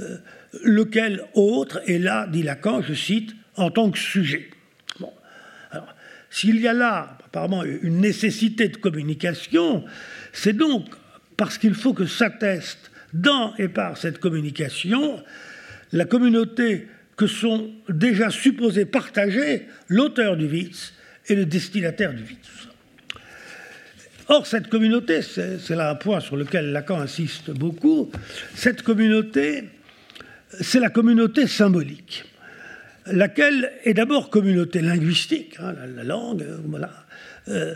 [0.00, 0.16] euh,
[0.64, 4.50] lequel autre est là, dit Lacan, je cite, en tant que sujet.
[6.36, 9.86] S'il y a là apparemment une nécessité de communication,
[10.34, 10.84] c'est donc
[11.38, 15.24] parce qu'il faut que s'atteste dans et par cette communication
[15.94, 20.92] la communauté que sont déjà supposés partager l'auteur du vice
[21.26, 22.68] et le destinataire du vice.
[24.28, 28.10] Or, cette communauté, c'est là un point sur lequel Lacan insiste beaucoup,
[28.54, 29.70] cette communauté,
[30.60, 32.24] c'est la communauté symbolique,
[33.06, 36.90] laquelle est d'abord communauté linguistique, hein, la, langue, voilà.
[37.48, 37.74] Euh,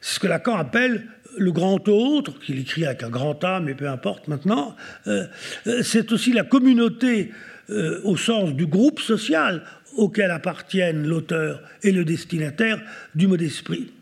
[0.00, 1.06] ce que Lacan appelle
[1.38, 4.76] le grand autre, qu'il écrit avec un grand A, mais peu importe maintenant.
[5.06, 5.26] Euh,
[5.66, 7.32] euh, c'est aussi la communauté
[7.70, 9.62] euh, au sens du groupe social
[9.96, 12.80] auquel appartiennent l'auteur et le destinataire
[13.14, 13.92] du mot d'esprit.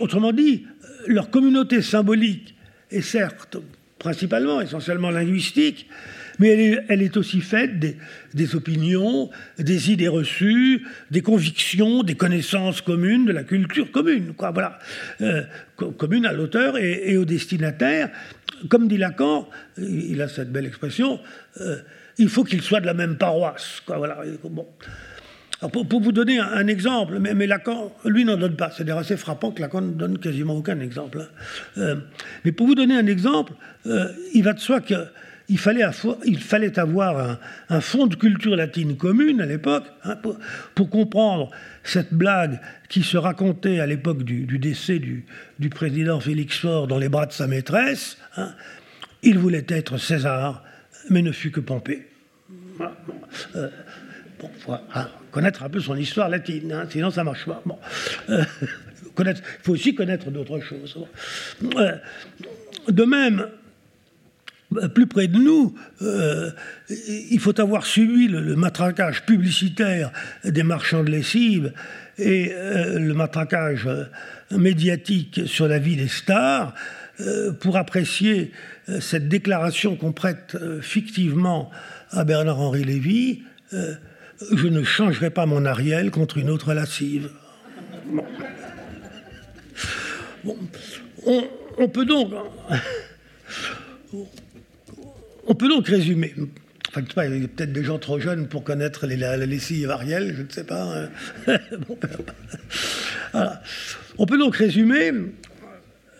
[0.00, 0.66] Autrement dit,
[1.06, 2.54] leur communauté symbolique
[2.90, 3.56] est certes
[3.98, 5.88] principalement, essentiellement linguistique,
[6.38, 13.24] mais elle est, aussi faite des, opinions, des idées reçues, des convictions, des connaissances communes,
[13.24, 14.78] de la culture commune, quoi, voilà,
[15.20, 15.42] euh,
[15.96, 18.10] commune à l'auteur et, au destinataire.
[18.68, 21.20] Comme dit Lacan, il a cette belle expression,
[21.60, 21.76] euh,
[22.18, 23.80] il faut qu'ils soient de la même paroisse.
[23.86, 24.22] Quoi, voilà.
[24.44, 24.66] Bon.
[25.70, 28.70] pour, vous donner un, exemple, mais, Lacan, lui, n'en donne pas.
[28.70, 31.20] C'est d'ailleurs assez frappant que Lacan ne donne quasiment aucun exemple.
[31.20, 31.28] Hein.
[31.78, 31.96] Euh,
[32.44, 33.52] mais pour vous donner un exemple,
[33.86, 34.80] euh, il va de soi
[35.48, 37.38] il fallait avoir
[37.68, 40.16] un, fond de culture latine commune à l'époque hein,
[40.74, 41.50] pour, comprendre
[41.84, 45.24] cette blague qui se racontait à l'époque du, décès du,
[45.70, 48.18] président Félix Faure dans les bras de sa maîtresse.
[48.36, 48.52] Hein.
[49.22, 50.64] Il voulait être César,
[51.10, 52.06] mais ne fut que Pompée.
[53.56, 53.68] Euh,
[54.38, 57.62] bon, faut hein, connaître un peu son histoire latine, sinon ça marche pas.
[57.64, 57.78] Bon.
[58.28, 58.44] Euh,
[59.18, 60.98] il faut aussi connaître d'autres choses.
[61.76, 61.96] Euh,
[62.88, 63.48] de même,
[64.94, 65.74] plus près de nous,
[66.90, 70.12] il faut avoir suivi le, matraquage publicitaire
[70.44, 71.72] des marchands de lessive
[72.18, 73.88] et le matraquage
[74.50, 76.74] médiatique sur la vie des stars
[77.60, 78.52] pour apprécier
[79.00, 81.70] cette déclaration qu'on prête fictivement
[82.10, 83.42] à Bernard-Henri Lévy
[83.72, 83.94] euh,
[84.52, 87.30] Je ne changerai pas mon Ariel contre une autre lascive.
[91.26, 92.32] On, peut donc.
[95.48, 96.34] On peut donc résumer.
[96.88, 100.34] Enfin, il y a peut-être des gens trop jeunes pour connaître les, la, lessive Ariel,
[100.36, 101.08] je ne sais pas.
[101.46, 101.58] Hein.
[104.18, 105.12] On peut donc résumer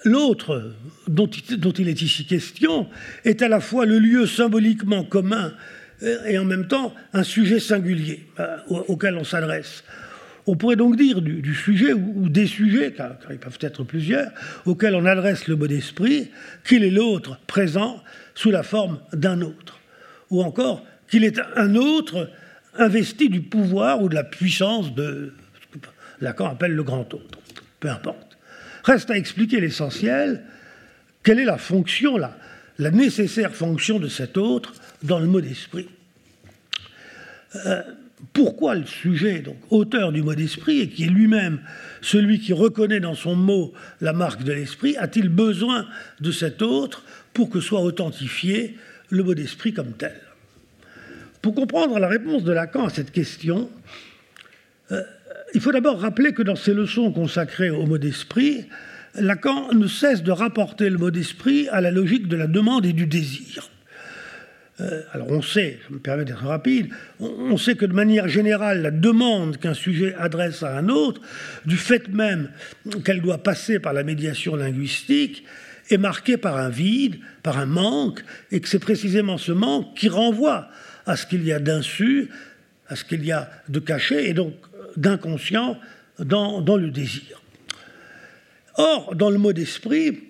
[0.04, 0.72] L'autre,
[1.08, 2.88] dont, il est ici question,
[3.24, 5.52] est à la fois le lieu symboliquement commun
[6.26, 9.82] et en même temps un sujet singulier euh, auquel on s'adresse.
[10.46, 14.30] On pourrait donc dire du, sujet ou, des sujets, car, ils peuvent être plusieurs,
[14.64, 16.30] auxquels on adresse le mot d'esprit,
[16.64, 18.02] qu'il est l'autre présent
[18.38, 19.80] sous la forme d'un autre.
[20.30, 22.30] Ou encore qu'il est un autre
[22.78, 25.84] investi du pouvoir ou de la puissance de ce que
[26.20, 27.40] Lacan appelle le grand autre.
[27.80, 28.38] Peu importe.
[28.84, 30.44] Reste à expliquer l'essentiel.
[31.24, 32.38] Quelle est la fonction, la,
[32.78, 34.72] la nécessaire fonction de cet autre
[35.02, 35.88] dans le mot d'esprit?
[37.66, 37.82] Euh,
[38.32, 41.60] pourquoi le sujet, donc auteur du mot d'esprit, et qui est lui-même
[42.02, 45.86] celui qui reconnaît dans son mot la marque de l'esprit, a-t-il besoin
[46.20, 47.02] de cet autre
[47.38, 48.74] pour que soit authentifié
[49.10, 50.16] le mot d'esprit comme tel
[51.40, 53.70] Pour comprendre la réponse de Lacan à cette question,
[54.90, 55.00] euh,
[55.54, 58.66] il faut d'abord rappeler que dans ses leçons consacrées au mot d'esprit,
[59.14, 62.92] Lacan ne cesse de rapporter le mot d'esprit à la logique de la demande et
[62.92, 63.70] du désir.
[64.80, 66.88] Euh, alors on sait, je me permets d'être rapide,
[67.20, 71.20] on, sait que de manière générale, la demande qu'un sujet adresse à un autre,
[71.66, 72.50] du fait même
[73.04, 75.44] qu'elle doit passer par la médiation linguistique,
[75.90, 80.08] est marquée par un vide, par un manque, et que c'est précisément ce manque qui
[80.08, 80.68] renvoie
[81.06, 82.28] à ce qu'il y a d'insu,
[82.88, 84.54] à ce qu'il y a de caché, et donc
[84.96, 85.78] d'inconscient
[86.18, 87.40] dans, dans le désir.
[88.76, 90.20] Or, dans le mot d'esprit,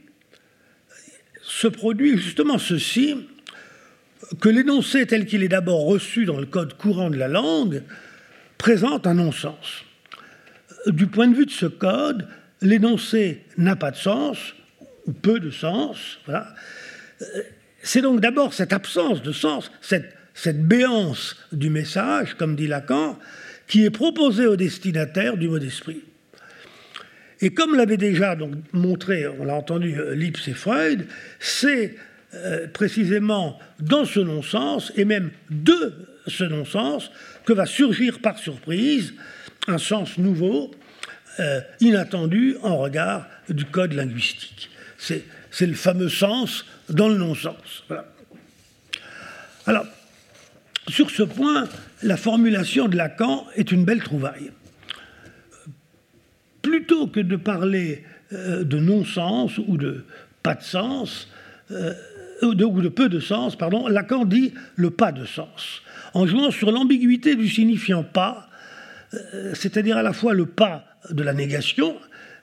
[1.42, 3.16] se produit justement ceci,
[4.40, 7.82] que l'énoncé tel qu'il est d'abord reçu dans le code courant de la langue
[8.58, 9.84] présente un non-sens.
[10.86, 12.28] Du point de vue de ce code,
[12.60, 14.54] l'énoncé n'a pas de sens,
[15.12, 16.18] peu de sens.
[16.26, 16.54] Voilà.
[17.82, 20.14] C'est donc d'abord cette absence de sens, cette,
[20.66, 23.18] béance du message, comme dit Lacan,
[23.66, 26.02] qui est proposée au destinataire du mot d'esprit.
[27.40, 28.36] Et comme l'avait déjà
[28.72, 31.06] montré, on l'a entendu, Lips et Freud,
[31.38, 31.94] c'est
[32.34, 35.94] euh, précisément dans ce non-sens, et même de
[36.26, 37.10] ce non-sens,
[37.44, 39.14] que va surgir par surprise
[39.66, 40.70] un sens nouveau,
[41.40, 44.70] euh, inattendu en regard du code linguistique.
[44.98, 45.24] C'est,
[45.60, 47.84] le fameux sens dans le non-sens.
[49.66, 49.86] Alors,
[50.88, 51.68] sur ce point,
[52.02, 54.50] la formulation de Lacan est une belle trouvaille.
[56.62, 60.04] Plutôt que de parler euh, de non-sens ou de
[60.42, 61.28] pas de sens,
[62.42, 65.82] ou de peu de sens, pardon, Lacan dit le pas de sens,
[66.14, 68.48] en jouant sur l'ambiguïté du signifiant pas,
[69.14, 71.96] euh, c'est-à-dire à la fois le pas de la négation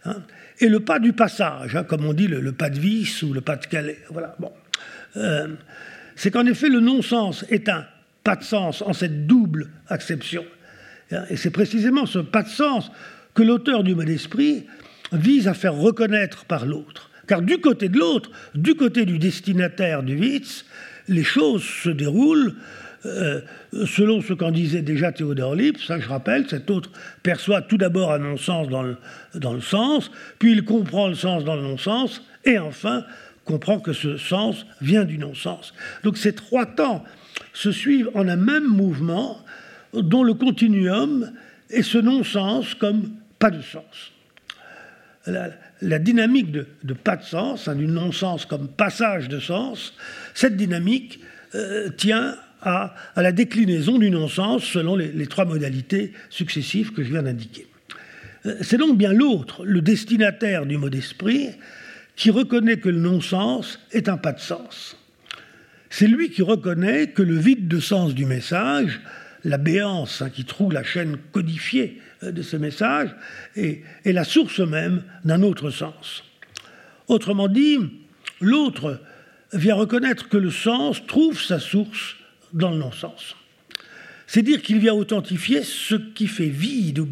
[0.05, 0.17] hein,
[0.59, 3.41] et le pas du passage, hein, comme on dit le, pas de vis ou le
[3.41, 3.99] pas de Calais.
[4.09, 4.35] Voilà.
[4.39, 4.51] Bon.
[5.17, 5.47] Euh,
[6.15, 7.85] c'est qu'en effet, le non-sens est un
[8.23, 10.45] pas de sens en cette double acception.
[11.11, 12.91] Hein, et c'est précisément ce pas de sens
[13.33, 14.65] que l'auteur du mot d'esprit
[15.11, 17.11] vise à faire reconnaître par l'autre.
[17.27, 20.65] Car du côté de l'autre, du côté du destinataire du Witz,
[21.07, 22.55] les choses se déroulent
[23.05, 23.41] euh,
[23.85, 26.91] selon ce qu'en disait déjà Théodore Lipp, ça je rappelle, cet autre
[27.23, 28.97] perçoit tout d'abord un non-sens dans le,
[29.35, 33.05] dans le sens, puis il comprend le sens dans le non-sens, et enfin
[33.43, 35.73] comprend que ce sens vient du non-sens.
[36.03, 37.03] Donc ces trois temps
[37.53, 39.37] se suivent en un même mouvement
[39.93, 41.31] dont le continuum
[41.69, 44.11] est ce non-sens comme pas de sens
[45.81, 49.93] la dynamique de, pas de sens, hein, du non-sens comme passage de sens,
[50.33, 51.19] cette dynamique
[51.53, 52.35] euh, tient
[52.65, 57.67] à, la déclinaison du non-sens selon les, trois modalités successives que je viens d'indiquer.
[58.45, 61.51] Euh, c'est donc bien l'autre, le destinataire du mot d'esprit,
[62.15, 64.97] qui reconnaît que le non-sens est un pas de sens.
[65.89, 68.99] C'est lui qui reconnaît que le vide de sens du message,
[69.43, 73.15] la béance hein, qui trouve la chaîne codifiée euh, de ce message
[73.55, 76.23] est, la source même d'un autre sens.
[77.07, 77.77] Autrement dit,
[78.41, 78.99] l'autre
[79.53, 82.15] vient reconnaître que le sens trouve sa source
[82.55, 83.35] dans le non-sens.
[84.25, 87.07] C'est dire qu'il vient authentifier ce qui fait vide ou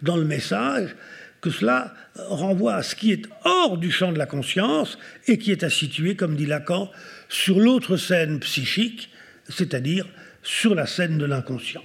[0.00, 0.96] dans le message,
[1.40, 5.52] que cela renvoie à ce qui est hors du champ de la conscience et qui
[5.52, 6.90] est à situer, comme dit Lacan,
[7.28, 9.10] sur l'autre scène psychique,
[9.48, 10.06] c'est-à-dire
[10.42, 11.84] sur la scène de l'inconscient.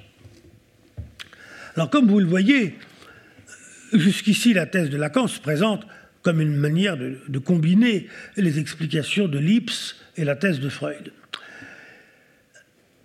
[1.75, 2.75] Alors comme vous le voyez,
[3.91, 5.85] jusqu'ici la thèse de Lacan se présente
[6.21, 11.11] comme une manière de, combiner les explications de Lips et la thèse de Freud.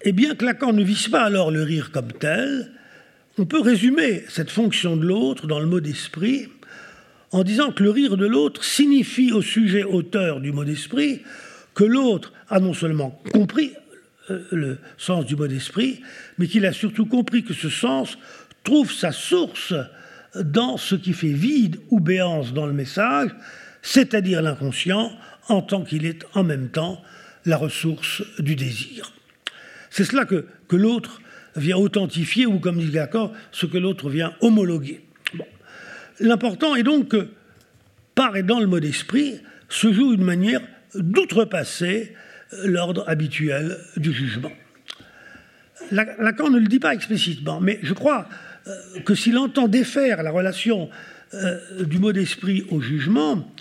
[0.02, 2.70] Et bien que Lacan ne vise pas alors le rire comme tel,
[3.36, 6.48] on peut résumer cette fonction de l'autre dans le mot d'esprit
[7.30, 11.22] en disant que le rire de l'autre signifie au sujet auteur du mot d'esprit
[11.74, 13.72] que l'autre a non seulement compris
[14.30, 16.00] euh, le sens du mot d'esprit,
[16.38, 18.18] mais qu'il a surtout compris que ce sens
[18.64, 19.74] trouve sa source
[20.34, 23.30] dans ce qui fait vide ou béance dans le message,
[23.82, 25.12] c'est-à-dire l'inconscient,
[25.48, 27.02] en tant qu'il est en même temps
[27.46, 29.12] la ressource du désir.
[29.98, 31.20] C'est cela que, l'autre
[31.56, 35.02] vient authentifier ou, comme dit Lacan, ce que l'autre vient homologuer.
[36.20, 37.30] L'important est donc que,
[38.14, 40.60] par et dans le mot d'esprit, se joue une manière
[40.94, 42.14] d'outrepasser
[42.62, 44.52] l'ordre habituel du jugement.
[45.90, 48.28] Lacan ne le dit pas explicitement, mais je crois
[48.68, 50.90] euh, que s'il entend défaire la relation
[51.34, 53.52] euh, du mot d'esprit au jugement,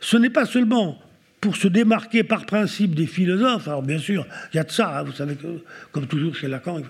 [0.00, 1.00] ce n'est pas seulement
[1.40, 3.68] pour se démarquer par principe des philosophes.
[3.68, 5.62] Alors bien sûr, il y a de ça, hein, vous savez que,
[5.92, 6.80] comme toujours chez Lacan,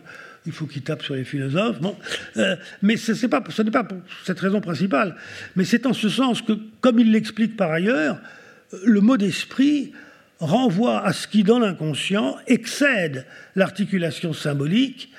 [0.46, 1.80] il faut qu'il tape sur les philosophes.
[1.80, 1.96] Bon.
[2.38, 5.16] Euh, mais ce n'est pas, pas pour cette raison principale.
[5.57, 8.18] Mais c'est en ce sens que, comme il l'explique par ailleurs,
[8.84, 9.92] le mot d'esprit
[10.38, 13.26] renvoie à ce qui, dans l'inconscient, excède
[13.57, 15.11] l'articulation symbolique,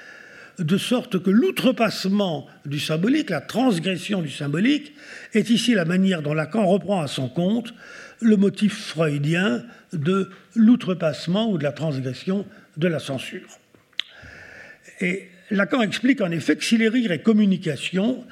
[0.57, 4.93] de sorte que l'outrepassement du symbolique, la transgression du symbolique,
[5.33, 7.73] est ici la manière dont Lacan reprend à son compte
[8.21, 9.63] le motif freudien
[9.93, 12.45] de l'outrepassement ou de la transgression
[12.77, 13.59] de la censure.
[15.01, 18.25] Et Lacan explique en effet que si les rires est communication,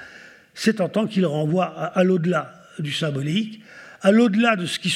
[0.53, 3.61] c'est en tant qu'il renvoie à, l'au-delà du symbolique,
[4.01, 4.93] à l'au-delà de, ce qui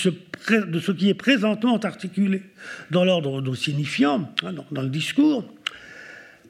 [0.49, 2.43] de ce qui est présentement articulé
[2.89, 5.45] dans l'ordre de signifiant, hein, dans, le discours,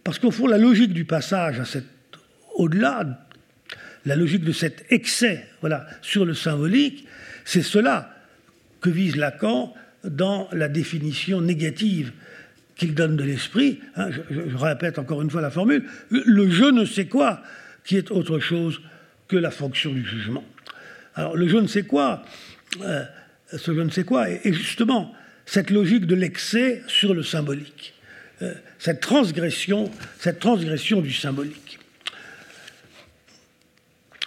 [0.03, 1.85] parce qu'au fond, la logique du passage à cet
[2.55, 3.27] au-delà,
[4.05, 7.07] la logique de cet excès voilà, sur le symbolique,
[7.45, 8.13] c'est cela
[8.81, 9.73] que vise Lacan
[10.03, 12.11] dans la définition négative
[12.75, 13.79] qu'il donne de l'esprit.
[13.95, 17.41] Hein, je, répète encore une fois la formule, le je ne sais quoi
[17.85, 18.81] qui est autre chose
[19.27, 20.43] que la fonction du jugement.
[21.15, 22.23] Alors le je ne sais quoi,
[22.81, 23.03] euh,
[23.55, 25.13] ce je ne sais quoi est, justement
[25.45, 27.93] cette logique de l'excès sur le symbolique,
[28.41, 31.79] euh, cette transgression, cette transgression du symbolique.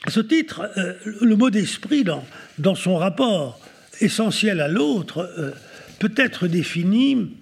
[0.07, 2.24] À ce titre, euh, le mot d'esprit dans,
[2.59, 3.63] dans son rapport
[4.01, 5.51] essentiel à l'autre euh,
[5.99, 7.36] peut être défini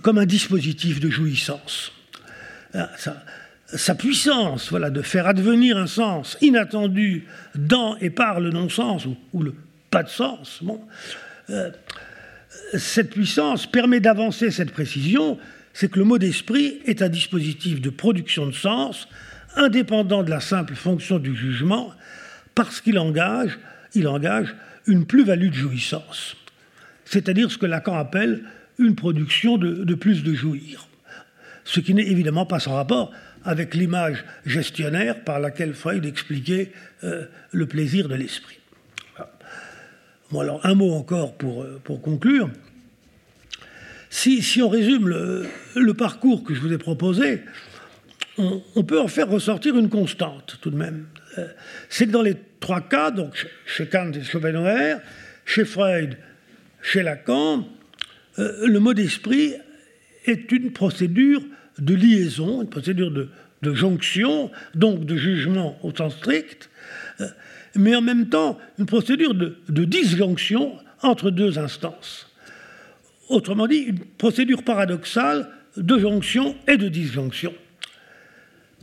[0.00, 1.92] comme un dispositif de jouissance.
[2.74, 2.90] Ah,
[3.66, 9.42] sa, puissance, voilà, de faire advenir un sens inattendu dans et par le non-sens ou,
[9.42, 9.54] le
[9.90, 10.62] pas de sens.
[11.50, 11.70] Euh,
[12.74, 15.38] cette puissance permet d'avancer cette précision,
[15.74, 19.08] c'est que le mot d'esprit est un dispositif de production de sens
[19.56, 21.92] indépendant de la simple fonction du jugement,
[22.54, 23.58] parce qu'il engage,
[23.94, 24.54] il engage
[24.86, 26.36] une plus-value de jouissance,
[27.04, 28.44] c'est-à-dire ce que Lacan appelle
[28.78, 30.88] une production de, plus de jouir,
[31.64, 33.12] ce qui n'est évidemment pas sans rapport
[33.44, 36.72] avec l'image gestionnaire par laquelle Freud expliquait
[37.04, 38.58] euh, le plaisir de l'esprit.
[40.62, 42.50] Un mot encore pour, euh, conclure.
[44.08, 47.42] Si, on résume le, parcours que je vous ai proposé,
[48.38, 51.06] on, peut en faire ressortir une constante tout de même.
[51.38, 51.48] Euh,
[51.88, 54.98] c'est que dans les trois cas, donc chez Kant et Schopenhauer,
[55.44, 56.16] chez Freud,
[56.82, 57.66] chez Lacan,
[58.38, 59.54] euh, le mot d'esprit
[60.26, 61.42] est une procédure
[61.78, 63.28] de liaison, une procédure de,
[63.74, 66.68] jonction, donc de jugement au sens strict,
[67.20, 67.28] euh,
[67.76, 72.28] mais en même temps une procédure de, de disjonction entre deux instances.
[73.28, 77.54] Autrement dit, une procédure paradoxale de jonction et de disjonction.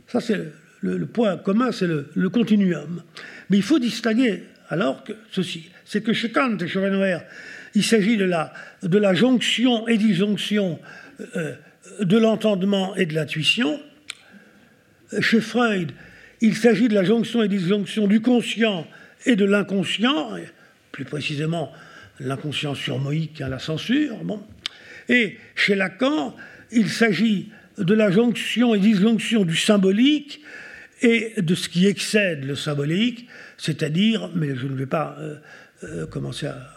[0.08, 3.02] Ça, c'est le, point commun, c'est le, continuum.
[3.48, 7.18] Mais il faut distinguer alors que ceci, c'est que chez Kant et Schopenhauer,
[7.74, 10.78] il s'agit de la, jonction et disjonction
[11.36, 11.54] euh,
[12.00, 13.80] de l'entendement et de l'intuition.
[15.20, 15.92] Chez Freud,
[16.40, 18.86] il s'agit de la jonction et disjonction du conscient
[19.26, 20.30] et de l'inconscient,
[20.92, 21.72] plus précisément
[22.20, 24.16] l'inconscient surmoïque à la censure.
[24.24, 24.42] Bon.
[25.08, 26.36] Et chez Lacan,
[26.70, 30.40] il s'agit de la jonction et disjonction du symbolique
[31.02, 33.26] et de ce qui excède le symbolique,
[33.56, 35.36] c'est-à-dire, mais je ne vais pas euh,
[35.84, 36.76] euh, commencer à,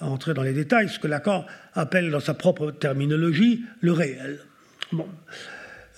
[0.00, 4.40] entrer dans les détails, ce que Lacan appelle dans sa propre terminologie le réel.
[4.92, 5.08] Bon.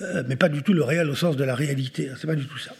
[0.02, 2.34] Euh, mais pas du tout le réel au sens de la réalité, hein, c'est pas
[2.34, 2.72] du tout ça.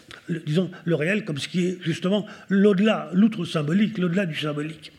[0.45, 4.91] disons le réel comme ce qui est justement l'au-delà, l'outre-symbolique, l'au-delà du symbolique.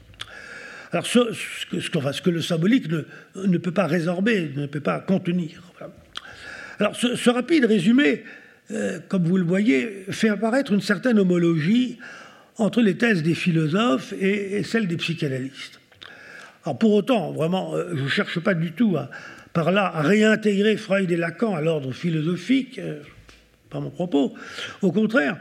[0.90, 1.20] Alors ce,
[2.20, 2.90] que, le symbolique
[3.36, 5.62] ne, peut pas résorber, ne peut pas contenir.
[6.80, 8.24] Alors ce rapide résumé
[8.70, 11.98] euh, comme vous le voyez, fait apparaître une certaine homologie
[12.56, 15.80] entre les thèses des philosophes et, celles des psychanalystes.
[16.64, 18.96] Alors pour autant, vraiment, euh, je ne cherche pas du tout
[19.52, 23.00] par là à réintégrer Freud et Lacan à l'ordre philosophique, euh,
[23.70, 24.34] pas mon propos.
[24.82, 25.38] Au contraire,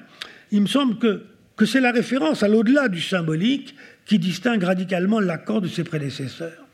[0.52, 1.24] il me semble que,
[1.56, 3.76] que c'est la référence à l'au-delà du symbolique
[4.06, 6.66] qui distingue radicalement Lacan de ses prédécesseurs.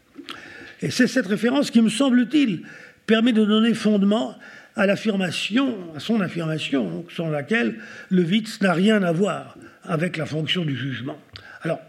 [0.83, 2.61] Et c'est cette référence qui, me semble-t-il,
[3.07, 4.37] permet de donner fondement
[4.75, 7.75] à l'affirmation, à son affirmation, sans laquelle
[8.09, 11.19] le Witz n'a rien à voir avec la fonction du jugement.
[11.61, 11.79] Alors,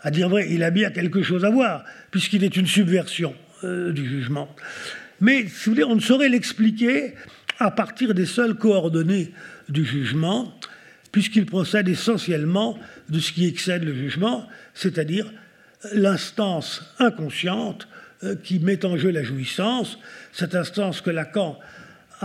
[0.00, 3.34] à dire vrai, il a bien quelque chose à voir, puisqu'il est une subversion
[3.64, 4.54] euh, du jugement.
[5.20, 7.14] Mais, si vous voulez, on ne saurait l'expliquer
[7.58, 9.32] à partir des seules coordonnées
[9.68, 10.52] du jugement,
[11.10, 15.32] puisqu'il procède essentiellement de ce qui excède le jugement, c'est-à-dire
[15.92, 17.88] l'instance inconsciente
[18.24, 19.98] euh, qui met en jeu la jouissance,
[20.32, 21.58] cette instance que Lacan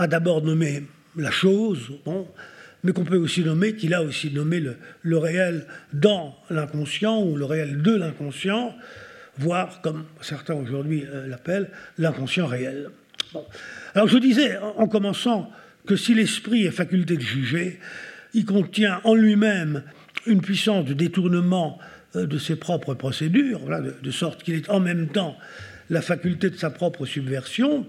[0.00, 0.84] a d'abord nommée
[1.16, 1.92] la chose,
[2.82, 4.62] mais qu'on peut aussi nommer, qu'il a aussi nommé
[5.02, 8.74] le, réel dans l'inconscient ou le réel de l'inconscient,
[9.38, 12.88] voire, comme certains aujourd'hui euh, l'appellent, l'inconscient réel.
[13.94, 15.50] Alors je disais, en commençant,
[15.86, 17.78] que si l'esprit est faculté de juger,
[18.32, 19.82] il contient en lui-même
[20.26, 21.78] une puissance de détournement
[22.16, 23.60] euh, de ses propres procédures,
[24.02, 25.36] de, sorte qu'il est en même temps
[25.90, 27.86] la faculté de sa propre subversion.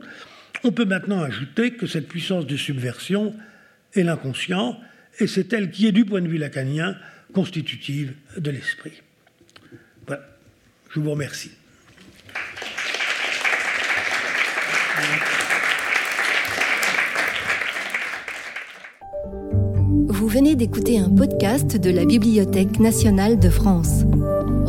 [0.63, 3.33] On peut maintenant ajouter que cette puissance de subversion
[3.93, 4.79] est l'inconscient,
[5.19, 6.95] et c'est elle qui est, du point de vue lacanien,
[7.33, 9.01] constitutive de l'esprit.
[10.05, 10.23] Voilà.
[10.91, 11.51] Je vous remercie.
[20.07, 24.03] Vous venez d'écouter un podcast de la Bibliothèque nationale de France.